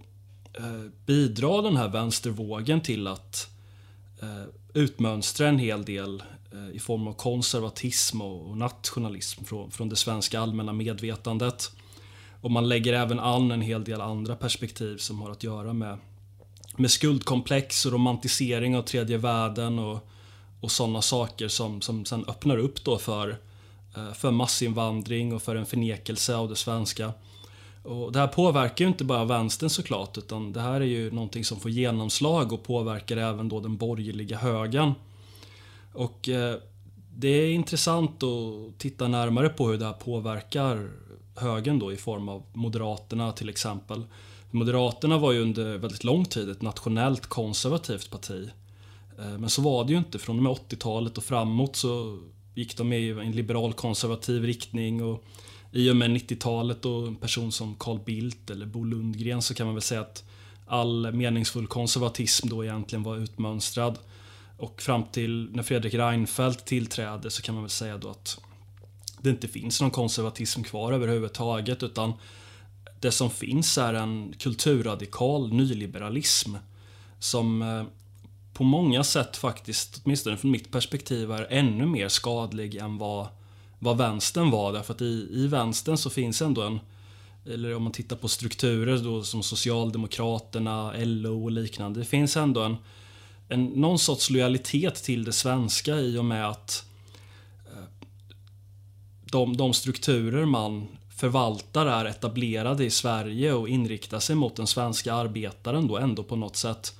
Eh, 0.54 0.90
bidrar 1.06 1.62
den 1.62 1.76
här 1.76 1.88
vänstervågen 1.88 2.80
till 2.80 3.06
att 3.06 3.50
eh, 4.22 4.44
utmönstra 4.74 5.48
en 5.48 5.58
hel 5.58 5.84
del 5.84 6.22
eh, 6.52 6.76
i 6.76 6.78
form 6.78 7.08
av 7.08 7.12
konservatism 7.12 8.22
och 8.22 8.56
nationalism 8.56 9.44
från, 9.44 9.70
från 9.70 9.88
det 9.88 9.96
svenska 9.96 10.40
allmänna 10.40 10.72
medvetandet. 10.72 11.72
Och 12.40 12.50
man 12.50 12.68
lägger 12.68 12.92
även 12.92 13.20
an 13.20 13.50
en 13.50 13.60
hel 13.60 13.84
del 13.84 14.00
andra 14.00 14.36
perspektiv 14.36 14.96
som 14.96 15.20
har 15.20 15.30
att 15.30 15.42
göra 15.42 15.72
med, 15.72 15.98
med 16.76 16.90
skuldkomplex 16.90 17.86
och 17.86 17.92
romantisering 17.92 18.76
av 18.76 18.82
tredje 18.82 19.18
världen 19.18 19.78
och, 19.78 20.08
och 20.60 20.70
sådana 20.70 21.02
saker 21.02 21.48
som, 21.48 21.80
som 21.80 22.04
sen 22.04 22.24
öppnar 22.28 22.58
upp 22.58 22.84
då 22.84 22.98
för, 22.98 23.36
för 24.14 24.30
massinvandring 24.30 25.34
och 25.34 25.42
för 25.42 25.56
en 25.56 25.66
förnekelse 25.66 26.36
av 26.36 26.48
det 26.48 26.56
svenska. 26.56 27.12
Och 27.82 28.12
det 28.12 28.18
här 28.18 28.26
påverkar 28.26 28.84
ju 28.84 28.88
inte 28.88 29.04
bara 29.04 29.24
vänstern 29.24 29.70
såklart, 29.70 30.18
utan 30.18 30.52
det 30.52 30.60
här 30.60 30.80
är 30.80 30.84
ju 30.84 31.10
någonting 31.10 31.44
som 31.44 31.60
får 31.60 31.70
genomslag 31.70 32.52
och 32.52 32.62
påverkar 32.62 33.16
även 33.16 33.48
då 33.48 33.60
den 33.60 33.76
borgerliga 33.76 34.36
högern. 34.36 34.92
Och 35.92 36.28
eh, 36.28 36.56
det 37.16 37.28
är 37.28 37.50
intressant 37.50 38.22
att 38.22 38.78
titta 38.78 39.08
närmare 39.08 39.48
på 39.48 39.68
hur 39.68 39.78
det 39.78 39.84
här 39.84 39.92
påverkar 39.92 40.90
högern 41.36 41.78
då 41.78 41.92
i 41.92 41.96
form 41.96 42.28
av 42.28 42.42
Moderaterna 42.52 43.32
till 43.32 43.48
exempel. 43.48 44.04
Moderaterna 44.50 45.18
var 45.18 45.32
ju 45.32 45.42
under 45.42 45.78
väldigt 45.78 46.04
lång 46.04 46.24
tid 46.24 46.48
ett 46.48 46.62
nationellt 46.62 47.26
konservativt 47.26 48.10
parti. 48.10 48.50
Eh, 49.18 49.38
men 49.38 49.50
så 49.50 49.62
var 49.62 49.84
det 49.84 49.92
ju 49.92 49.98
inte. 49.98 50.18
Från 50.18 50.36
och 50.36 50.42
med 50.42 50.52
80-talet 50.52 51.18
och 51.18 51.24
framåt 51.24 51.76
så 51.76 52.18
gick 52.54 52.76
de 52.76 52.92
i 52.92 53.10
en 53.10 53.32
liberal 53.32 53.72
konservativ 53.72 54.44
riktning 54.44 55.04
och 55.04 55.24
i 55.72 55.90
och 55.90 55.96
med 55.96 56.10
90-talet 56.10 56.84
och 56.84 57.06
en 57.06 57.16
person 57.16 57.52
som 57.52 57.74
Carl 57.74 57.98
Bildt 58.04 58.50
eller 58.50 58.66
Bo 58.66 58.84
Lundgren 58.84 59.42
så 59.42 59.54
kan 59.54 59.66
man 59.66 59.74
väl 59.74 59.82
säga 59.82 60.00
att 60.00 60.24
all 60.66 61.12
meningsfull 61.12 61.66
konservatism 61.66 62.48
då 62.48 62.64
egentligen 62.64 63.02
var 63.02 63.16
utmönstrad. 63.16 63.98
Och 64.56 64.82
fram 64.82 65.04
till 65.04 65.48
när 65.52 65.62
Fredrik 65.62 65.94
Reinfeldt 65.94 66.64
tillträdde 66.64 67.30
så 67.30 67.42
kan 67.42 67.54
man 67.54 67.64
väl 67.64 67.70
säga 67.70 67.98
då 67.98 68.10
att 68.10 68.40
det 69.20 69.30
inte 69.30 69.48
finns 69.48 69.80
någon 69.80 69.90
konservatism 69.90 70.62
kvar 70.62 70.92
överhuvudtaget 70.92 71.82
utan 71.82 72.12
det 73.00 73.12
som 73.12 73.30
finns 73.30 73.78
är 73.78 73.94
en 73.94 74.34
kulturradikal 74.38 75.52
nyliberalism 75.52 76.54
som 77.18 77.62
eh, 77.62 77.84
på 78.52 78.64
många 78.64 79.04
sätt 79.04 79.36
faktiskt, 79.36 80.00
åtminstone 80.04 80.36
från 80.36 80.50
mitt 80.50 80.72
perspektiv, 80.72 81.32
är 81.32 81.46
ännu 81.50 81.86
mer 81.86 82.08
skadlig 82.08 82.74
än 82.74 82.98
vad, 82.98 83.28
vad 83.82 83.96
vänstern 83.96 84.50
var. 84.50 84.72
Därför 84.72 84.94
att 84.94 85.02
i, 85.02 85.28
i 85.30 85.46
vänstern 85.46 85.96
så 85.96 86.10
finns 86.10 86.42
ändå 86.42 86.62
en, 86.62 86.80
eller 87.46 87.74
om 87.74 87.82
man 87.82 87.92
tittar 87.92 88.16
på 88.16 88.28
strukturer 88.28 88.98
då 88.98 89.22
som 89.22 89.42
Socialdemokraterna, 89.42 90.92
LO 90.96 91.44
och 91.44 91.50
liknande. 91.50 92.00
Det 92.00 92.04
finns 92.04 92.36
ändå 92.36 92.60
en, 92.60 92.76
en, 93.48 93.64
någon 93.64 93.98
sorts 93.98 94.30
lojalitet 94.30 94.94
till 94.94 95.24
det 95.24 95.32
svenska 95.32 95.96
i 95.96 96.18
och 96.18 96.24
med 96.24 96.48
att 96.48 96.84
eh, 97.66 98.06
de, 99.24 99.56
de 99.56 99.72
strukturer 99.72 100.44
man 100.44 100.88
förvaltar 101.16 101.86
är 101.86 102.04
etablerade 102.04 102.84
i 102.84 102.90
Sverige 102.90 103.52
och 103.52 103.68
inriktar 103.68 104.18
sig 104.18 104.36
mot 104.36 104.56
den 104.56 104.66
svenska 104.66 105.14
arbetaren 105.14 105.88
då 105.88 105.98
ändå 105.98 106.22
på 106.22 106.36
något 106.36 106.56
sätt. 106.56 106.94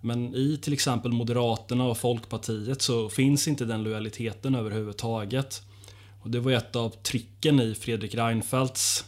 Men 0.00 0.34
i 0.34 0.58
till 0.62 0.72
exempel 0.72 1.12
Moderaterna 1.12 1.84
och 1.84 1.98
Folkpartiet 1.98 2.82
så 2.82 3.08
finns 3.08 3.48
inte 3.48 3.64
den 3.64 3.82
lojaliteten 3.82 4.54
överhuvudtaget. 4.54 5.62
Och 6.28 6.32
det 6.32 6.40
var 6.40 6.52
ett 6.52 6.76
av 6.76 6.90
tricken 6.90 7.60
i 7.60 7.74
Fredrik 7.74 8.14
Reinfeldts 8.14 9.04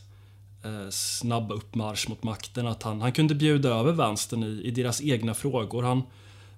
eh, 0.64 0.90
snabba 0.90 1.54
uppmarsch 1.54 2.08
mot 2.08 2.22
makten 2.22 2.66
att 2.66 2.82
han, 2.82 3.00
han 3.00 3.12
kunde 3.12 3.34
bjuda 3.34 3.68
över 3.68 3.92
vänstern 3.92 4.44
i, 4.44 4.62
i 4.64 4.70
deras 4.70 5.02
egna 5.02 5.34
frågor. 5.34 5.82
Han, 5.82 6.02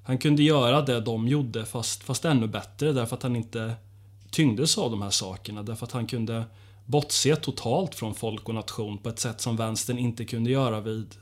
han 0.05 0.19
kunde 0.19 0.43
göra 0.43 0.83
det 0.83 1.01
de 1.01 1.29
gjorde 1.29 1.67
fast, 1.67 2.03
fast 2.03 2.25
ännu 2.25 2.47
bättre 2.47 2.93
därför 2.93 3.17
att 3.17 3.23
han 3.23 3.37
inte 3.37 3.75
tyngdes 4.31 4.79
av 4.79 4.91
de 4.91 5.03
här 5.03 5.11
sakerna. 5.11 5.63
Därför 5.63 5.87
att 5.87 5.93
han 5.93 6.07
kunde 6.07 6.45
bortse 6.85 7.37
totalt 7.37 7.95
från 7.95 8.15
folk 8.15 8.49
och 8.49 8.55
nation 8.55 8.99
på 8.99 9.09
ett 9.09 9.19
sätt 9.19 9.41
som 9.41 9.57
vänstern 9.57 9.99
inte 9.99 10.25
kunde 10.25 10.51
göra 10.51 10.81
vid, 10.81 11.15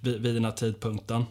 vid, 0.00 0.20
vid 0.20 0.34
den 0.34 0.44
här 0.44 0.52
tidpunkten. 0.52 1.24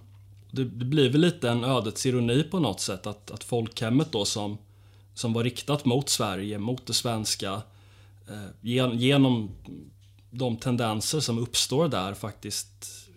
Det, 0.52 0.64
det 0.64 0.86
blir 0.86 1.10
väl 1.10 1.22
lite 1.22 1.50
en 1.50 1.64
ödets 1.64 2.06
ironi 2.06 2.44
på 2.44 2.60
något 2.60 2.80
sätt 2.80 3.08
att, 3.08 3.32
att 3.32 3.44
folkhemmet 3.44 4.12
då 4.12 4.26
som, 4.26 4.58
som 5.20 5.34
var 5.34 5.44
riktat 5.44 5.86
mot 5.86 6.10
Sverige, 6.10 6.60
mot 6.60 6.86
det 6.86 6.94
svenska, 6.94 7.62
eh, 8.28 8.86
genom 8.96 9.52
de 10.32 10.58
tendenser 10.58 11.20
som 11.20 11.40
uppstår 11.40 11.88
där 11.88 12.14
faktiskt 12.14 13.08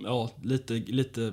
ja, 0.00 0.30
lite, 0.42 0.74
lite 0.74 1.32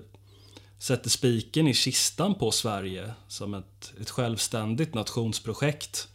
sätter 0.79 1.09
spiken 1.09 1.67
i 1.67 1.73
kistan 1.73 2.35
på 2.35 2.51
Sverige 2.51 3.13
som 3.27 3.53
ett, 3.53 3.93
ett 4.01 4.09
självständigt 4.09 4.93
nationsprojekt. 4.93 6.07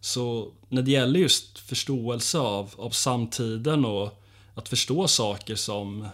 Så 0.00 0.52
när 0.68 0.82
det 0.82 0.90
gäller 0.90 1.20
just 1.20 1.58
förståelse 1.58 2.38
av, 2.38 2.74
av 2.76 2.90
samtiden 2.90 3.84
och 3.84 4.22
att 4.54 4.68
förstå 4.68 5.08
saker 5.08 5.54
som 5.54 6.02
eh, 6.02 6.08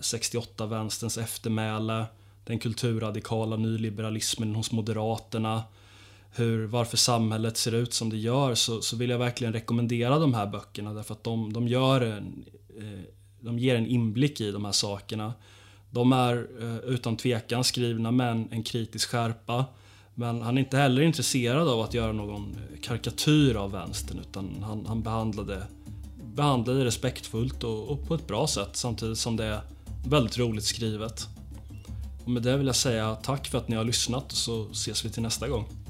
68-vänsterns 0.00 1.20
eftermäle, 1.20 2.06
den 2.44 2.58
kulturradikala 2.58 3.56
nyliberalismen 3.56 4.54
hos 4.54 4.72
Moderaterna, 4.72 5.62
hur, 6.34 6.66
varför 6.66 6.96
samhället 6.96 7.56
ser 7.56 7.74
ut 7.74 7.94
som 7.94 8.10
det 8.10 8.16
gör 8.16 8.54
så, 8.54 8.80
så 8.80 8.96
vill 8.96 9.10
jag 9.10 9.18
verkligen 9.18 9.52
rekommendera 9.52 10.18
de 10.18 10.34
här 10.34 10.46
böckerna 10.46 10.94
därför 10.94 11.14
att 11.14 11.24
de, 11.24 11.52
de, 11.52 11.68
gör 11.68 12.00
en, 12.00 12.44
eh, 12.78 13.00
de 13.40 13.58
ger 13.58 13.76
en 13.76 13.86
inblick 13.86 14.40
i 14.40 14.50
de 14.50 14.64
här 14.64 14.72
sakerna. 14.72 15.32
De 15.90 16.12
är 16.12 16.48
eh, 16.60 16.76
utan 16.76 17.16
tvekan 17.16 17.64
skrivna 17.64 18.10
med 18.10 18.30
en, 18.30 18.48
en 18.50 18.62
kritisk 18.62 19.08
skärpa 19.08 19.64
men 20.14 20.42
han 20.42 20.56
är 20.56 20.62
inte 20.62 20.76
heller 20.76 21.02
intresserad 21.02 21.68
av 21.68 21.80
att 21.80 21.94
göra 21.94 22.12
någon 22.12 22.56
eh, 22.56 22.80
karikatyr 22.80 23.54
av 23.54 23.70
vänstern 23.70 24.18
utan 24.18 24.62
han, 24.62 24.86
han 24.86 25.02
behandlade, 25.02 25.62
behandlade 26.34 26.84
respektfullt 26.84 27.64
och, 27.64 27.88
och, 27.88 28.06
på 28.06 28.14
ett 28.14 28.26
bra 28.26 28.46
sätt 28.46 28.76
samtidigt 28.76 29.18
som 29.18 29.36
det 29.36 29.44
är 29.44 29.60
väldigt 30.06 30.38
roligt 30.38 30.64
skrivet. 30.64 31.28
Och 32.24 32.30
med 32.30 32.42
det 32.42 32.56
vill 32.56 32.66
jag 32.66 32.76
säga 32.76 33.14
tack 33.14 33.48
för 33.48 33.58
att 33.58 33.68
ni 33.68 33.76
har 33.76 33.84
lyssnat 33.84 34.32
och 34.32 34.38
så 34.38 34.68
ses 34.70 35.04
vi 35.04 35.10
till 35.10 35.22
nästa 35.22 35.48
gång. 35.48 35.81